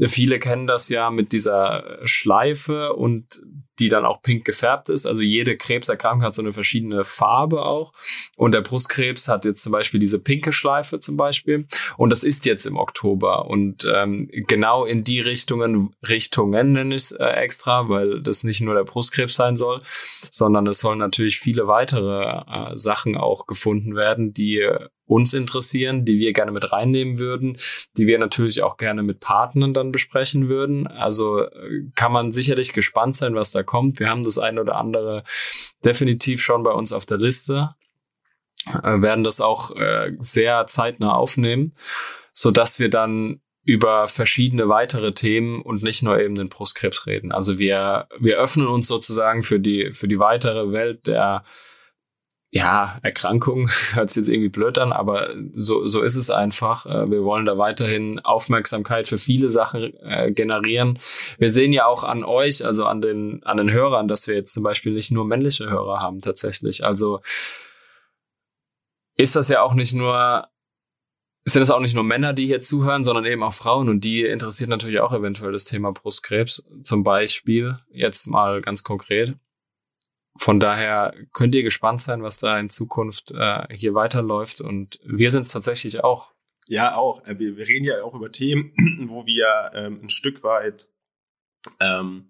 Viele 0.08 0.40
kennen 0.40 0.68
das 0.68 0.90
ja 0.90 1.10
mit 1.12 1.32
dieser 1.32 2.00
Schleife 2.06 2.94
und 2.94 3.42
die 3.82 3.90
dann 3.90 4.06
auch 4.06 4.22
pink 4.22 4.46
gefärbt 4.46 4.90
ist. 4.90 5.06
Also 5.06 5.22
jede 5.22 5.58
Krebserkrankung 5.58 6.24
hat 6.24 6.36
so 6.36 6.42
eine 6.42 6.54
verschiedene 6.54 7.04
Farbe 7.04 7.66
auch. 7.66 7.94
Und 8.38 8.54
der 8.54 8.62
Brustkrebs 8.62 9.28
hat 9.28 9.44
jetzt 9.44 9.64
zum 9.64 9.72
Beispiel 9.72 10.00
diese 10.00 10.20
pinke 10.20 10.54
Schleife 10.54 11.00
zum 11.00 11.18
Beispiel. 11.18 11.66
Und 11.98 12.12
das 12.12 12.24
ist 12.24 12.46
jetzt 12.46 12.66
im 12.66 12.78
Oktober. 12.78 13.48
Und 13.48 13.90
ähm, 13.92 14.30
genau 14.32 14.86
in 14.86 15.04
die 15.04 15.20
Richtungen, 15.20 15.96
Richtungen 16.08 16.74
nenne 16.74 16.96
ich 16.96 17.04
es 17.04 17.12
äh, 17.12 17.26
extra, 17.26 17.90
weil 17.90 18.22
das 18.22 18.44
nicht 18.44 18.62
nur 18.62 18.76
der 18.76 18.84
Brustkrebs 18.84 19.36
sein 19.36 19.58
soll, 19.58 19.82
sondern 20.30 20.68
es 20.68 20.80
sollen 20.80 21.00
natürlich 21.00 21.40
viele 21.40 21.68
weitere 21.68 22.22
äh, 22.24 22.78
Sachen 22.78 23.18
auch 23.18 23.48
gefunden 23.48 23.96
werden, 23.96 24.32
die 24.32 24.70
uns 25.12 25.34
interessieren, 25.34 26.06
die 26.06 26.20
wir 26.20 26.32
gerne 26.32 26.54
mit 26.54 26.72
reinnehmen 26.72 27.20
würden, 27.20 27.58
die 27.98 28.08
wir 28.08 28.18
natürlich 28.18 28.64
auch 28.64 28.78
gerne 28.78 29.04
mit 29.04 29.20
Partnern 29.20 29.74
dann 29.74 29.92
besprechen 29.92 30.48
würden. 30.48 30.88
Also 30.88 31.42
äh, 31.42 31.84
kann 31.96 32.14
man 32.14 32.32
sicherlich 32.32 32.72
gespannt 32.72 33.18
sein, 33.18 33.36
was 33.36 33.52
da 33.52 33.62
kommt. 33.62 34.00
Wir 34.00 34.10
haben 34.10 34.24
das 34.24 34.38
eine 34.38 34.62
oder 34.62 34.78
andere 34.78 35.26
definitiv 35.84 36.42
schon 36.42 36.64
bei 36.64 36.72
uns 36.72 36.94
auf 36.94 37.06
der 37.06 37.18
Liste, 37.18 37.76
äh, 38.68 39.02
werden 39.02 39.26
das 39.26 39.42
auch 39.42 39.76
äh, 39.76 40.14
sehr 40.20 40.66
zeitnah 40.68 41.14
aufnehmen, 41.14 41.74
so 42.32 42.50
dass 42.50 42.80
wir 42.80 42.90
dann 42.90 43.42
über 43.64 44.08
verschiedene 44.08 44.70
weitere 44.70 45.12
Themen 45.12 45.62
und 45.62 45.84
nicht 45.84 46.04
nur 46.04 46.22
eben 46.22 46.36
den 46.36 46.48
Brustkrebs 46.48 47.06
reden. 47.06 47.34
Also 47.34 47.60
wir, 47.60 48.08
wir 48.18 48.38
öffnen 48.38 48.68
uns 48.68 48.88
sozusagen 48.88 49.44
für 49.44 49.60
die, 49.60 49.92
für 49.92 50.08
die 50.08 50.20
weitere 50.20 50.72
Welt 50.72 51.06
der 51.08 51.44
ja, 52.54 53.00
Erkrankung 53.02 53.70
hört 53.94 54.10
sich 54.10 54.22
jetzt 54.22 54.30
irgendwie 54.30 54.50
blöd 54.50 54.78
an, 54.78 54.92
aber 54.92 55.34
so, 55.54 55.88
so 55.88 56.02
ist 56.02 56.16
es 56.16 56.30
einfach. 56.30 56.86
Äh, 56.86 57.10
wir 57.10 57.24
wollen 57.24 57.46
da 57.46 57.58
weiterhin 57.58 58.20
Aufmerksamkeit 58.20 59.08
für 59.08 59.18
viele 59.18 59.50
Sachen 59.50 59.94
äh, 60.02 60.32
generieren. 60.32 61.00
Wir 61.38 61.50
sehen 61.50 61.72
ja 61.72 61.86
auch 61.86 62.04
an 62.04 62.26
euch, 62.26 62.66
also 62.66 62.86
an 62.86 63.02
den, 63.02 63.42
an 63.44 63.56
den 63.56 63.72
Hörern, 63.72 64.10
dass 64.10 64.28
wir 64.28 64.36
jetzt 64.36 64.54
zum 64.54 64.64
Beispiel 64.64 64.94
nicht 64.94 65.12
nur 65.12 65.26
männliche 65.26 65.70
Hörer 65.70 66.02
haben 66.02 66.20
tatsächlich. 66.20 66.84
Also 66.84 67.22
ist 69.16 69.36
das 69.38 69.48
ja 69.48 69.62
auch 69.62 69.74
nicht 69.74 69.94
nur, 69.94 70.50
sind 71.46 71.62
das 71.62 71.70
auch 71.70 71.80
nicht 71.80 71.96
nur 71.96 72.04
Männer, 72.04 72.34
die 72.34 72.48
hier 72.48 72.60
zuhören, 72.60 73.06
sondern 73.06 73.26
eben 73.26 73.44
auch 73.44 73.54
Frauen 73.54 73.88
und 73.88 74.04
die 74.04 74.24
interessiert 74.26 74.70
natürlich 74.70 75.00
auch 75.00 75.14
eventuell 75.14 75.54
das 75.54 75.64
Thema 75.64 75.94
Brustkrebs. 75.94 76.66
Zum 76.84 77.04
Beispiel, 77.04 77.78
jetzt 77.92 78.28
mal 78.28 78.62
ganz 78.62 78.84
konkret. 78.84 79.38
Von 80.38 80.60
daher 80.60 81.14
könnt 81.34 81.56
ihr 81.56 81.64
gespannt 81.64 82.02
sein, 82.02 82.24
was 82.24 82.40
da 82.40 82.58
in 82.60 82.70
Zukunft 82.70 83.32
äh, 83.32 83.68
hier 83.76 83.94
weiterläuft. 83.94 84.62
Und 84.62 85.00
wir 85.04 85.30
sind 85.32 85.46
es 85.46 85.52
tatsächlich 85.52 86.04
auch. 86.04 86.32
Ja, 86.68 86.96
auch. 86.96 87.26
Äh, 87.26 87.38
wir, 87.38 87.58
wir 87.58 87.68
reden 87.68 87.86
ja 87.86 88.04
auch 88.04 88.14
über 88.14 88.32
Themen, 88.32 88.74
wo 89.08 89.26
wir 89.26 89.72
ähm, 89.76 90.00
ein 90.04 90.10
Stück 90.10 90.44
weit 90.44 90.88
ähm, 91.80 92.30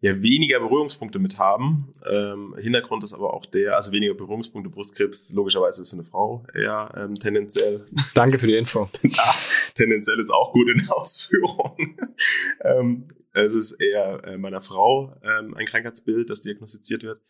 ja 0.00 0.20
weniger 0.22 0.60
Berührungspunkte 0.60 1.18
mit 1.18 1.38
haben. 1.38 1.92
Ähm, 2.10 2.54
Hintergrund 2.58 3.04
ist 3.04 3.12
aber 3.12 3.34
auch 3.34 3.46
der, 3.46 3.76
also 3.76 3.92
weniger 3.92 4.14
Berührungspunkte 4.14 4.70
Brustkrebs, 4.70 5.32
logischerweise 5.34 5.82
ist 5.82 5.90
für 5.90 5.96
eine 5.96 6.04
Frau 6.04 6.44
eher 6.54 6.90
ähm, 6.96 7.14
tendenziell. 7.14 7.84
Danke 8.14 8.38
für 8.38 8.46
die 8.46 8.56
Info. 8.56 8.88
ja, 9.02 9.34
tendenziell 9.74 10.18
ist 10.18 10.30
auch 10.30 10.52
gut 10.52 10.68
in 10.68 10.78
der 10.78 10.96
Ausführung. 10.96 11.96
ähm, 12.64 13.06
es 13.32 13.54
ist 13.54 13.72
eher 13.72 14.24
äh, 14.24 14.38
meiner 14.38 14.60
Frau 14.60 15.16
ähm, 15.22 15.54
ein 15.54 15.66
Krankheitsbild, 15.66 16.30
das 16.30 16.40
diagnostiziert 16.40 17.02
wird. 17.02 17.22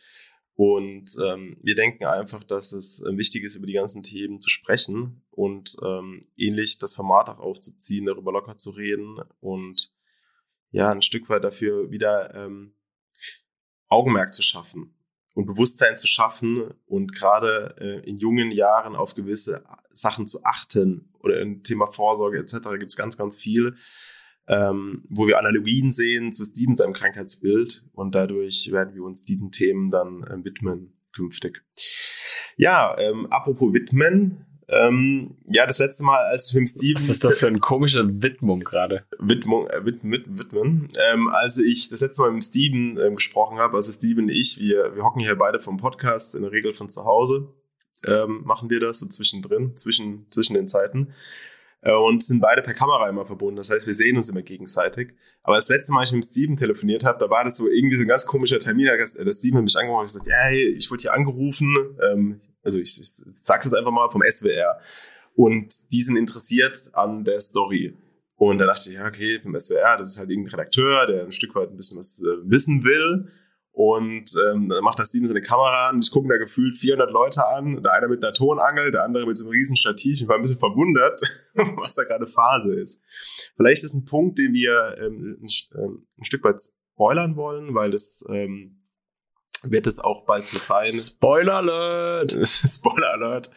Und 0.54 1.16
ähm, 1.24 1.56
wir 1.62 1.74
denken 1.74 2.04
einfach, 2.04 2.44
dass 2.44 2.72
es 2.72 3.00
äh, 3.00 3.16
wichtig 3.16 3.44
ist, 3.44 3.56
über 3.56 3.66
die 3.66 3.72
ganzen 3.72 4.02
Themen 4.02 4.42
zu 4.42 4.50
sprechen 4.50 5.22
und 5.30 5.76
ähm, 5.82 6.28
ähnlich 6.36 6.78
das 6.78 6.94
Format 6.94 7.28
auch 7.30 7.38
aufzuziehen, 7.38 8.06
darüber 8.06 8.32
locker 8.32 8.56
zu 8.56 8.70
reden 8.70 9.18
und 9.40 9.90
ja, 10.70 10.90
ein 10.90 11.02
Stück 11.02 11.28
weit 11.28 11.44
dafür 11.44 11.90
wieder 11.90 12.34
ähm, 12.34 12.74
Augenmerk 13.88 14.34
zu 14.34 14.42
schaffen 14.42 14.94
und 15.34 15.46
Bewusstsein 15.46 15.96
zu 15.96 16.06
schaffen 16.06 16.74
und 16.86 17.14
gerade 17.14 17.74
äh, 17.78 18.08
in 18.08 18.18
jungen 18.18 18.50
Jahren 18.50 18.94
auf 18.96 19.14
gewisse 19.14 19.64
Sachen 19.92 20.26
zu 20.26 20.44
achten 20.44 21.12
oder 21.20 21.40
im 21.40 21.62
Thema 21.62 21.86
Vorsorge 21.86 22.38
etc. 22.38 22.68
gibt 22.78 22.90
es 22.90 22.96
ganz, 22.96 23.16
ganz 23.16 23.36
viel, 23.36 23.76
ähm, 24.50 25.04
wo 25.08 25.28
wir 25.28 25.38
Analogien 25.38 25.92
sehen 25.92 26.32
zu 26.32 26.44
Steven 26.44 26.74
seinem 26.74 26.92
Krankheitsbild 26.92 27.84
und 27.92 28.14
dadurch 28.14 28.70
werden 28.72 28.94
wir 28.94 29.04
uns 29.04 29.22
diesen 29.22 29.52
Themen 29.52 29.88
dann 29.88 30.24
äh, 30.24 30.44
widmen 30.44 30.92
künftig. 31.14 31.62
Ja, 32.56 32.98
ähm, 32.98 33.26
apropos 33.26 33.72
widmen, 33.72 34.44
ähm, 34.68 35.36
ja, 35.46 35.66
das 35.66 35.78
letzte 35.78 36.02
Mal, 36.04 36.24
als 36.26 36.52
wir 36.52 36.60
mit 36.60 36.68
Steven. 36.68 36.94
Was 36.94 37.08
ist 37.08 37.24
das 37.24 37.38
für 37.38 37.46
eine 37.46 37.58
komische 37.58 38.22
Widmung 38.22 38.60
gerade? 38.60 39.04
Widmung, 39.18 39.68
äh, 39.68 39.84
wid, 39.84 40.02
wid, 40.04 40.26
widmen. 40.26 40.92
Ähm, 41.12 41.28
als 41.28 41.58
ich 41.58 41.88
das 41.88 42.00
letzte 42.00 42.22
Mal 42.22 42.32
mit 42.32 42.44
Steven 42.44 42.98
ähm, 42.98 43.16
gesprochen 43.16 43.58
habe, 43.58 43.76
also 43.76 43.90
Steven 43.90 44.24
und 44.24 44.30
ich, 44.30 44.58
wir, 44.58 44.94
wir 44.94 45.04
hocken 45.04 45.20
hier 45.20 45.34
beide 45.36 45.60
vom 45.60 45.76
Podcast, 45.76 46.34
in 46.34 46.42
der 46.42 46.52
Regel 46.52 46.72
von 46.74 46.88
zu 46.88 47.04
Hause, 47.04 47.48
ähm, 48.06 48.42
machen 48.44 48.70
wir 48.70 48.80
das 48.80 49.00
so 49.00 49.06
zwischendrin, 49.06 49.76
zwischen, 49.76 50.26
zwischen 50.30 50.54
den 50.54 50.68
Zeiten. 50.68 51.14
Äh, 51.82 51.94
und 51.94 52.22
sind 52.22 52.40
beide 52.40 52.62
per 52.62 52.74
Kamera 52.74 53.08
immer 53.08 53.24
verbunden. 53.26 53.56
Das 53.56 53.70
heißt, 53.70 53.86
wir 53.86 53.94
sehen 53.94 54.16
uns 54.16 54.28
immer 54.28 54.42
gegenseitig. 54.42 55.14
Aber 55.42 55.56
das 55.56 55.68
letzte 55.68 55.92
Mal, 55.92 56.00
als 56.00 56.10
ich 56.10 56.14
mit 56.14 56.24
Steven 56.24 56.56
telefoniert 56.56 57.04
habe, 57.04 57.18
da 57.18 57.30
war 57.30 57.44
das 57.44 57.56
so 57.56 57.68
irgendwie 57.68 57.96
so 57.96 58.02
ein 58.02 58.08
ganz 58.08 58.26
komischer 58.26 58.58
Termin. 58.58 58.88
Hat 58.88 58.98
der 58.98 59.32
Steven 59.32 59.64
mich 59.64 59.76
angerufen 59.76 60.00
und 60.00 60.06
gesagt, 60.06 60.26
ja, 60.26 60.36
hey, 60.36 60.68
ich 60.76 60.90
wurde 60.90 61.02
hier 61.02 61.14
angerufen. 61.14 61.74
Ähm, 62.10 62.40
also 62.62 62.78
ich, 62.78 63.00
ich 63.00 63.08
sag's 63.34 63.66
jetzt 63.66 63.74
einfach 63.74 63.92
mal 63.92 64.10
vom 64.10 64.22
SWR. 64.26 64.78
Und 65.34 65.72
die 65.92 66.02
sind 66.02 66.16
interessiert 66.16 66.90
an 66.92 67.24
der 67.24 67.40
Story. 67.40 67.96
Und 68.36 68.58
da 68.58 68.66
dachte 68.66 68.88
ich, 68.88 68.96
ja, 68.96 69.06
okay, 69.06 69.38
vom 69.40 69.58
SWR, 69.58 69.96
das 69.98 70.12
ist 70.12 70.18
halt 70.18 70.30
irgendein 70.30 70.52
Redakteur, 70.52 71.06
der 71.06 71.24
ein 71.24 71.32
Stück 71.32 71.54
weit 71.54 71.70
ein 71.70 71.76
bisschen 71.76 71.98
was 71.98 72.22
äh, 72.22 72.50
wissen 72.50 72.84
will. 72.84 73.28
Und 73.72 74.32
ähm, 74.46 74.68
dann 74.68 74.82
macht 74.82 74.98
das 74.98 75.08
Steven 75.08 75.28
seine 75.28 75.42
Kamera 75.42 75.88
an. 75.88 76.00
Ich 76.00 76.10
gucke 76.10 76.28
da 76.28 76.36
gefühlt 76.36 76.76
400 76.76 77.10
Leute 77.12 77.46
an. 77.46 77.82
Der 77.82 77.92
eine 77.92 78.08
mit 78.08 78.22
einer 78.22 78.34
Tonangel, 78.34 78.90
der 78.90 79.04
andere 79.04 79.26
mit 79.26 79.36
so 79.36 79.44
einem 79.44 79.52
riesen 79.52 79.76
Stativ. 79.76 80.20
Ich 80.20 80.28
war 80.28 80.36
ein 80.36 80.42
bisschen 80.42 80.58
verwundert, 80.58 81.20
was 81.76 81.94
da 81.94 82.04
gerade 82.04 82.26
Phase 82.26 82.74
ist. 82.74 83.02
Vielleicht 83.56 83.84
ist 83.84 83.94
ein 83.94 84.04
Punkt, 84.04 84.38
den 84.38 84.52
wir 84.52 84.96
ähm, 84.98 85.38
ein, 85.40 85.46
ähm, 85.78 86.06
ein, 86.18 86.24
Stück 86.24 86.44
weit 86.44 86.60
spoilern 86.60 87.36
wollen, 87.36 87.74
weil 87.74 87.90
das 87.90 88.24
ähm, 88.28 88.82
wird 89.62 89.86
es 89.86 90.00
auch 90.00 90.24
bald 90.26 90.48
so 90.48 90.58
sein. 90.58 90.86
Spoiler 90.86 91.56
Alert! 91.56 92.32
Spoiler 92.44 93.12
Alert! 93.12 93.50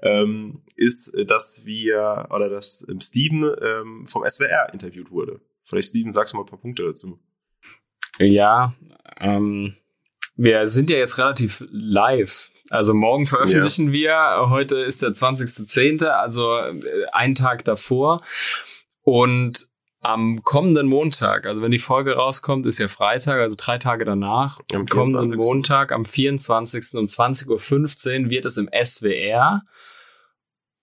Ähm, 0.00 0.62
ist, 0.76 1.12
dass 1.26 1.64
wir, 1.64 2.28
oder 2.30 2.48
dass 2.48 2.86
ähm, 2.88 3.00
Steven 3.00 3.54
ähm, 3.60 4.06
vom 4.06 4.24
SWR 4.24 4.72
interviewt 4.72 5.10
wurde. 5.10 5.40
Vielleicht 5.64 5.88
Steven, 5.88 6.12
sagst 6.12 6.32
du 6.32 6.36
mal 6.36 6.44
ein 6.44 6.48
paar 6.48 6.60
Punkte 6.60 6.84
dazu. 6.84 7.18
Ja, 8.18 8.74
ähm, 9.18 9.74
wir 10.36 10.66
sind 10.66 10.90
ja 10.90 10.98
jetzt 10.98 11.18
relativ 11.18 11.64
live. 11.70 12.50
Also 12.70 12.94
morgen 12.94 13.26
veröffentlichen 13.26 13.92
ja. 13.92 14.40
wir. 14.40 14.50
Heute 14.50 14.76
ist 14.76 15.02
der 15.02 15.10
20.10., 15.10 16.04
also 16.04 16.56
äh, 16.56 17.06
ein 17.12 17.34
Tag 17.34 17.64
davor. 17.64 18.22
Und 19.02 19.68
am 20.00 20.42
kommenden 20.44 20.86
Montag, 20.86 21.46
also 21.46 21.60
wenn 21.60 21.72
die 21.72 21.78
Folge 21.78 22.14
rauskommt, 22.14 22.66
ist 22.66 22.78
ja 22.78 22.88
Freitag, 22.88 23.40
also 23.40 23.56
drei 23.58 23.78
Tage 23.78 24.04
danach. 24.04 24.60
Am 24.72 24.86
kommenden 24.86 25.36
Montag, 25.36 25.90
am 25.90 26.04
24. 26.04 26.94
um 26.94 27.06
20.15 27.06 28.24
Uhr 28.24 28.30
wird 28.30 28.44
es 28.44 28.56
im 28.58 28.68
SWR 28.72 29.62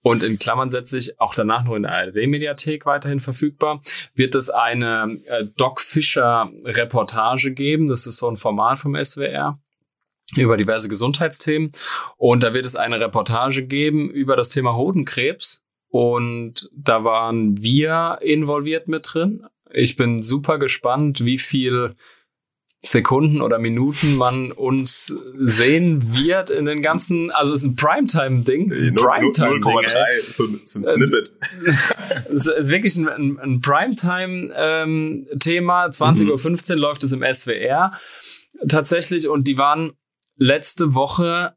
und 0.05 0.21
in 0.21 0.37
Klammern 0.37 0.69
setze 0.69 0.99
ich 0.99 1.19
auch 1.19 1.33
danach 1.33 1.63
noch 1.63 1.73
in 1.73 1.81
der 1.81 1.93
ARD-Mediathek 1.93 2.85
weiterhin 2.85 3.19
verfügbar, 3.19 3.81
wird 4.13 4.35
es 4.35 4.51
eine 4.51 5.17
äh, 5.25 5.45
Doc 5.57 5.81
Fischer-Reportage 5.81 7.53
geben. 7.53 7.87
Das 7.87 8.05
ist 8.05 8.17
so 8.17 8.29
ein 8.29 8.37
Format 8.37 8.77
vom 8.77 8.95
SWR 9.03 9.59
über 10.35 10.57
diverse 10.57 10.89
Gesundheitsthemen. 10.89 11.71
Und 12.17 12.43
da 12.43 12.53
wird 12.53 12.67
es 12.67 12.75
eine 12.75 12.99
Reportage 12.99 13.65
geben 13.65 14.11
über 14.11 14.35
das 14.35 14.49
Thema 14.49 14.75
Hodenkrebs. 14.75 15.65
Und 15.89 16.69
da 16.75 17.03
waren 17.03 17.63
wir 17.63 18.19
involviert 18.21 18.87
mit 18.87 19.07
drin. 19.11 19.47
Ich 19.73 19.95
bin 19.95 20.21
super 20.21 20.59
gespannt, 20.59 21.25
wie 21.25 21.39
viel 21.39 21.95
Sekunden 22.79 23.41
oder 23.41 23.57
Minuten 23.57 24.15
man 24.15 24.51
uns 24.51 25.15
sehen 25.37 26.15
wird 26.15 26.49
in 26.49 26.65
den 26.65 26.81
ganzen, 26.81 27.31
also 27.31 27.53
es 27.53 27.61
ist 27.61 27.67
ein 27.67 27.75
Primetime-Ding. 27.75 28.71
0,3, 28.71 30.31
so, 30.31 30.47
so 30.65 30.79
ein 30.79 30.83
Snippet. 30.83 31.31
es 32.31 32.45
ist 32.45 32.69
wirklich 32.69 32.95
ein, 32.95 33.39
ein 33.39 33.61
Primetime-Thema. 33.61 35.85
Ähm, 35.85 35.91
20.15 35.91 36.71
Uhr 36.71 36.77
läuft 36.77 37.03
es 37.03 37.11
im 37.11 37.23
SWR 37.23 37.93
tatsächlich 38.67 39.27
und 39.27 39.47
die 39.47 39.57
waren 39.57 39.93
letzte 40.37 40.93
Woche 40.93 41.55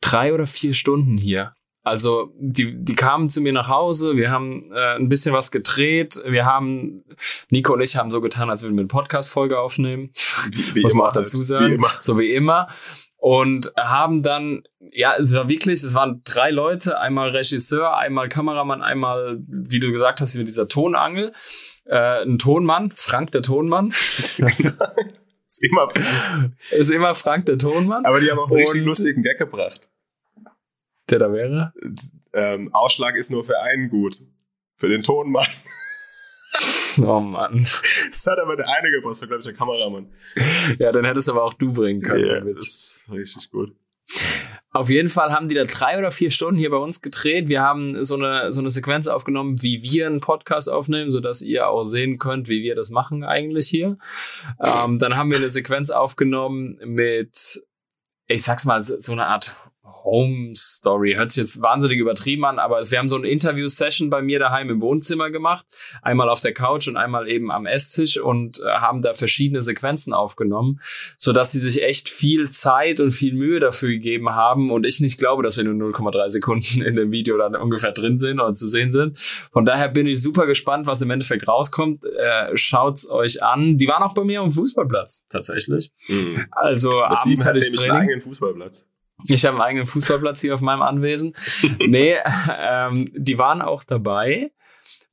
drei 0.00 0.34
oder 0.34 0.46
vier 0.46 0.74
Stunden 0.74 1.16
hier. 1.16 1.54
Also 1.84 2.32
die, 2.38 2.76
die 2.76 2.94
kamen 2.94 3.28
zu 3.28 3.40
mir 3.40 3.52
nach 3.52 3.66
Hause, 3.66 4.16
wir 4.16 4.30
haben 4.30 4.70
äh, 4.72 4.94
ein 4.94 5.08
bisschen 5.08 5.34
was 5.34 5.50
gedreht, 5.50 6.20
wir 6.24 6.46
haben, 6.46 7.04
Nico 7.50 7.72
und 7.72 7.80
ich 7.80 7.96
haben 7.96 8.12
so 8.12 8.20
getan, 8.20 8.50
als 8.50 8.62
würden 8.62 8.76
wir 8.76 8.82
eine 8.82 8.88
Podcast-Folge 8.88 9.58
aufnehmen, 9.58 10.10
wie, 10.52 10.76
wie 10.76 10.82
muss 10.82 10.94
man 10.94 11.08
auch 11.08 11.12
dazu 11.12 11.38
halt. 11.38 11.46
sagen, 11.46 11.82
wie 11.82 11.86
so 12.00 12.18
wie 12.18 12.30
immer. 12.30 12.68
Und 13.16 13.72
haben 13.76 14.22
dann, 14.22 14.62
ja, 14.92 15.14
es 15.18 15.34
war 15.34 15.48
wirklich, 15.48 15.82
es 15.82 15.94
waren 15.94 16.22
drei 16.24 16.50
Leute, 16.50 17.00
einmal 17.00 17.30
Regisseur, 17.30 17.96
einmal 17.96 18.28
Kameramann, 18.28 18.82
einmal, 18.82 19.40
wie 19.46 19.80
du 19.80 19.90
gesagt 19.90 20.20
hast, 20.20 20.36
mit 20.36 20.48
dieser 20.48 20.68
Tonangel, 20.68 21.32
äh, 21.84 22.22
ein 22.22 22.38
Tonmann, 22.38 22.92
Frank 22.94 23.32
der 23.32 23.42
Tonmann. 23.42 23.88
ist 23.88 24.38
immer 25.60 25.90
Frank. 25.90 26.52
Ist 26.70 26.90
immer 26.90 27.14
Frank 27.16 27.46
der 27.46 27.58
Tonmann. 27.58 28.04
Aber 28.04 28.20
die 28.20 28.30
haben 28.30 28.38
auch 28.38 28.48
einen 28.48 28.60
richtig 28.60 28.84
lustigen 28.84 29.22
Gag 29.22 29.38
gebracht 29.38 29.91
der 31.12 31.18
da 31.20 31.32
wäre? 31.32 31.72
Ähm, 32.32 32.72
Ausschlag 32.74 33.14
ist 33.16 33.30
nur 33.30 33.44
für 33.44 33.60
einen 33.60 33.88
gut. 33.88 34.16
Für 34.76 34.88
den 34.88 35.02
Tonmann. 35.02 35.46
Oh 36.98 37.20
Mann. 37.20 37.66
Das 38.10 38.26
hat 38.26 38.38
aber 38.38 38.54
der 38.54 38.68
eine 38.68 38.90
gebracht, 38.90 39.18
war, 39.20 39.26
glaube 39.26 39.40
ich, 39.40 39.46
der 39.46 39.54
Kameramann. 39.54 40.12
Ja, 40.78 40.92
dann 40.92 41.06
hättest 41.06 41.30
aber 41.30 41.42
auch 41.42 41.54
du 41.54 41.72
bringen 41.72 42.02
können. 42.02 42.26
Ja, 42.26 42.40
das 42.40 42.66
ist 42.66 43.04
richtig 43.10 43.50
gut. 43.50 43.74
Auf 44.74 44.88
jeden 44.88 45.08
Fall 45.08 45.32
haben 45.32 45.48
die 45.48 45.54
da 45.54 45.64
drei 45.64 45.98
oder 45.98 46.10
vier 46.10 46.30
Stunden 46.30 46.58
hier 46.58 46.70
bei 46.70 46.78
uns 46.78 47.02
gedreht. 47.02 47.48
Wir 47.48 47.60
haben 47.62 48.02
so 48.02 48.14
eine, 48.14 48.52
so 48.52 48.60
eine 48.60 48.70
Sequenz 48.70 49.06
aufgenommen, 49.06 49.60
wie 49.62 49.82
wir 49.82 50.06
einen 50.06 50.20
Podcast 50.20 50.70
aufnehmen, 50.70 51.12
sodass 51.12 51.42
ihr 51.42 51.68
auch 51.68 51.84
sehen 51.84 52.18
könnt, 52.18 52.48
wie 52.48 52.62
wir 52.62 52.74
das 52.74 52.90
machen 52.90 53.22
eigentlich 53.22 53.68
hier. 53.68 53.98
Ähm, 54.62 54.98
dann 54.98 55.16
haben 55.16 55.30
wir 55.30 55.36
eine 55.36 55.50
Sequenz 55.50 55.90
aufgenommen 55.90 56.78
mit, 56.84 57.62
ich 58.26 58.42
sag's 58.42 58.64
mal, 58.64 58.82
so 58.82 59.12
eine 59.12 59.26
Art 59.26 59.54
Home 59.84 60.54
Story. 60.54 61.14
Hört 61.14 61.30
sich 61.30 61.42
jetzt 61.42 61.62
wahnsinnig 61.62 61.98
übertrieben 61.98 62.44
an, 62.44 62.58
aber 62.58 62.80
wir 62.88 62.98
haben 62.98 63.08
so 63.08 63.16
eine 63.16 63.28
Interview-Session 63.28 64.10
bei 64.10 64.22
mir 64.22 64.38
daheim 64.38 64.70
im 64.70 64.80
Wohnzimmer 64.80 65.30
gemacht. 65.30 65.66
Einmal 66.02 66.28
auf 66.28 66.40
der 66.40 66.54
Couch 66.54 66.88
und 66.88 66.96
einmal 66.96 67.28
eben 67.28 67.50
am 67.50 67.66
Esstisch 67.66 68.18
und 68.18 68.60
äh, 68.60 68.68
haben 68.68 69.02
da 69.02 69.14
verschiedene 69.14 69.62
Sequenzen 69.62 70.12
aufgenommen, 70.12 70.80
so 71.18 71.32
dass 71.32 71.52
sie 71.52 71.58
sich 71.58 71.82
echt 71.82 72.08
viel 72.08 72.50
Zeit 72.50 73.00
und 73.00 73.12
viel 73.12 73.34
Mühe 73.34 73.60
dafür 73.60 73.90
gegeben 73.90 74.30
haben 74.30 74.70
und 74.70 74.86
ich 74.86 75.00
nicht 75.00 75.18
glaube, 75.18 75.42
dass 75.42 75.56
wir 75.56 75.64
nur 75.64 75.74
0,3 75.74 76.28
Sekunden 76.28 76.82
in 76.82 76.96
dem 76.96 77.10
Video 77.10 77.36
dann 77.36 77.56
ungefähr 77.56 77.92
drin 77.92 78.18
sind 78.18 78.40
oder 78.40 78.54
zu 78.54 78.68
sehen 78.68 78.92
sind. 78.92 79.18
Von 79.52 79.64
daher 79.64 79.88
bin 79.88 80.06
ich 80.06 80.20
super 80.20 80.46
gespannt, 80.46 80.86
was 80.86 81.02
im 81.02 81.10
Endeffekt 81.10 81.48
rauskommt. 81.48 82.04
Äh, 82.04 82.56
schaut's 82.56 83.08
euch 83.08 83.42
an. 83.42 83.76
Die 83.78 83.88
waren 83.88 84.02
auch 84.02 84.14
bei 84.14 84.24
mir 84.24 84.40
am 84.40 84.50
Fußballplatz, 84.50 85.26
tatsächlich. 85.28 85.92
Mhm. 86.08 86.46
Also 86.50 86.90
das 87.08 87.22
abends 87.22 87.44
hatte 87.44 87.58
ich 87.58 87.80
einen 87.80 87.90
eigenen 87.90 88.20
Fußballplatz. 88.20 88.88
Ich 89.26 89.44
habe 89.44 89.56
einen 89.56 89.62
eigenen 89.62 89.86
Fußballplatz 89.86 90.40
hier 90.40 90.54
auf 90.54 90.60
meinem 90.60 90.82
Anwesen. 90.82 91.34
nee, 91.78 92.14
ähm, 92.58 93.12
die 93.16 93.38
waren 93.38 93.62
auch 93.62 93.84
dabei 93.84 94.50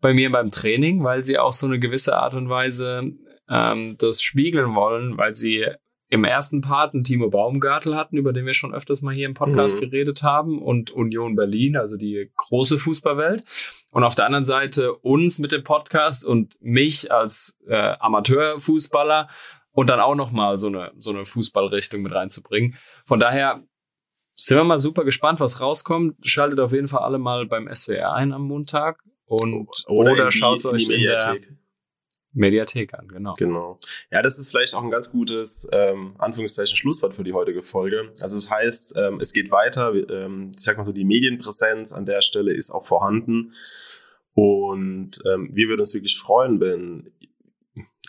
bei 0.02 0.14
mir 0.14 0.32
beim 0.32 0.52
Training, 0.52 1.04
weil 1.04 1.26
sie 1.26 1.38
auch 1.38 1.54
so 1.54 1.66
eine 1.66 1.80
gewisse 1.80 2.16
Art 2.16 2.34
und 2.34 2.50
Weise 2.50 3.12
ähm, 3.50 3.96
das 4.00 4.22
spiegeln 4.22 4.76
wollen, 4.76 5.18
weil 5.18 5.36
sie 5.36 5.66
im 6.12 6.24
ersten 6.24 6.62
Part 6.62 6.94
einen 6.94 7.04
Timo 7.04 7.30
Baumgartel 7.30 7.96
hatten, 7.96 8.18
über 8.18 8.34
den 8.34 8.46
wir 8.46 8.56
schon 8.56 8.74
öfters 8.74 9.02
mal 9.02 9.14
hier 9.14 9.28
im 9.28 9.36
Podcast 9.36 9.78
mhm. 9.78 9.82
geredet 9.82 10.24
haben, 10.24 10.60
und 10.60 10.90
Union 10.92 11.36
Berlin, 11.36 11.78
also 11.78 11.98
die 11.98 12.32
große 12.36 12.80
Fußballwelt. 12.80 13.44
Und 13.92 14.04
auf 14.04 14.16
der 14.16 14.26
anderen 14.26 14.46
Seite 14.46 14.94
uns 14.94 15.38
mit 15.38 15.52
dem 15.52 15.64
Podcast 15.64 16.26
und 16.26 16.58
mich 16.62 17.12
als 17.12 17.60
äh, 17.68 17.94
Amateurfußballer 18.00 19.30
und 19.72 19.90
dann 19.90 20.00
auch 20.00 20.16
nochmal 20.16 20.58
so 20.58 20.68
eine, 20.68 20.92
so 20.98 21.12
eine 21.12 21.26
Fußballrichtung 21.26 22.02
mit 22.02 22.14
reinzubringen. 22.14 22.76
Von 23.06 23.20
daher 23.20 23.64
sind 24.40 24.58
wir 24.58 24.64
mal 24.64 24.80
super 24.80 25.04
gespannt, 25.04 25.42
was 25.42 25.60
rauskommt. 25.60 26.16
Schaltet 26.22 26.60
auf 26.60 26.72
jeden 26.72 26.88
Fall 26.88 27.02
alle 27.02 27.20
mal 27.20 27.46
beim 27.46 27.68
SWR 27.74 28.14
ein 28.14 28.32
am 28.32 28.44
Montag 28.44 29.04
und 29.26 29.68
oder, 29.88 30.14
oder 30.14 30.32
schaut 30.32 30.60
es 30.60 30.66
euch 30.66 30.88
in, 30.88 30.92
in 30.92 31.02
der 31.04 31.38
Mediathek 32.32 32.94
an, 32.94 33.10
genau. 33.10 33.34
Genau. 33.38 33.80
Ja, 34.12 34.22
das 34.22 34.40
ist 34.40 34.50
vielleicht 34.50 34.76
auch 34.76 34.84
ein 34.84 34.92
ganz 34.92 35.12
gutes 35.12 35.68
ähm, 35.74 36.16
Anführungszeichen 36.20 36.78
Schlusswort 36.78 37.16
für 37.16 37.24
die 37.24 37.34
heutige 37.34 37.64
Folge. 37.64 38.14
Also 38.22 38.38
es 38.38 38.44
das 38.44 38.52
heißt, 38.52 38.94
ähm, 38.96 39.20
es 39.20 39.34
geht 39.34 39.52
weiter. 39.52 39.94
Ähm, 39.94 40.52
ich 40.56 40.64
sag 40.64 40.78
mal 40.78 40.84
so, 40.84 40.94
die 40.94 41.06
Medienpräsenz 41.06 41.92
an 41.92 42.06
der 42.06 42.22
Stelle 42.22 42.54
ist 42.54 42.72
auch 42.72 42.86
vorhanden. 42.86 43.54
Und 44.36 45.20
ähm, 45.26 45.50
wir 45.52 45.68
würden 45.68 45.82
uns 45.82 45.94
wirklich 45.94 46.18
freuen, 46.18 46.62
wenn 46.62 47.12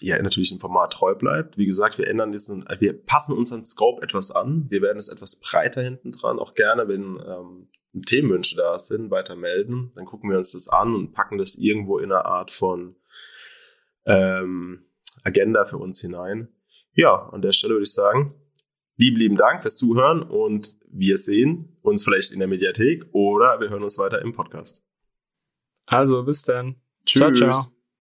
ja 0.00 0.20
natürlich 0.20 0.52
im 0.52 0.60
Format 0.60 0.92
treu 0.92 1.14
bleibt. 1.14 1.58
Wie 1.58 1.66
gesagt, 1.66 1.98
wir 1.98 2.08
ändern 2.08 2.32
diesen, 2.32 2.64
wir 2.78 2.92
passen 2.92 3.36
unseren 3.36 3.62
Scope 3.62 4.02
etwas 4.02 4.30
an. 4.30 4.66
Wir 4.68 4.82
werden 4.82 4.98
es 4.98 5.08
etwas 5.08 5.40
breiter 5.40 5.82
hinten 5.82 6.12
dran. 6.12 6.38
Auch 6.38 6.54
gerne, 6.54 6.88
wenn 6.88 7.18
ähm, 7.26 7.68
Themenwünsche 8.06 8.56
da 8.56 8.78
sind, 8.78 9.10
weiter 9.10 9.36
melden. 9.36 9.90
Dann 9.94 10.06
gucken 10.06 10.30
wir 10.30 10.38
uns 10.38 10.52
das 10.52 10.68
an 10.68 10.94
und 10.94 11.12
packen 11.12 11.38
das 11.38 11.56
irgendwo 11.56 11.98
in 11.98 12.12
einer 12.12 12.26
Art 12.26 12.50
von 12.50 12.96
ähm, 14.06 14.84
Agenda 15.24 15.64
für 15.64 15.78
uns 15.78 16.00
hinein. 16.00 16.48
Ja, 16.94 17.28
an 17.30 17.42
der 17.42 17.52
Stelle 17.52 17.74
würde 17.74 17.84
ich 17.84 17.92
sagen, 17.92 18.34
lieben, 18.96 19.16
lieben 19.16 19.36
Dank 19.36 19.62
fürs 19.62 19.76
Zuhören 19.76 20.22
und 20.22 20.78
wir 20.88 21.18
sehen 21.18 21.76
uns 21.82 22.04
vielleicht 22.04 22.32
in 22.32 22.38
der 22.38 22.48
Mediathek 22.48 23.06
oder 23.12 23.60
wir 23.60 23.70
hören 23.70 23.82
uns 23.82 23.98
weiter 23.98 24.22
im 24.22 24.32
Podcast. 24.32 24.84
Also 25.86 26.24
bis 26.24 26.42
dann. 26.42 26.76
Tschüss. 27.04 27.20
Ciao, 27.20 27.32
ciao. 27.32 27.79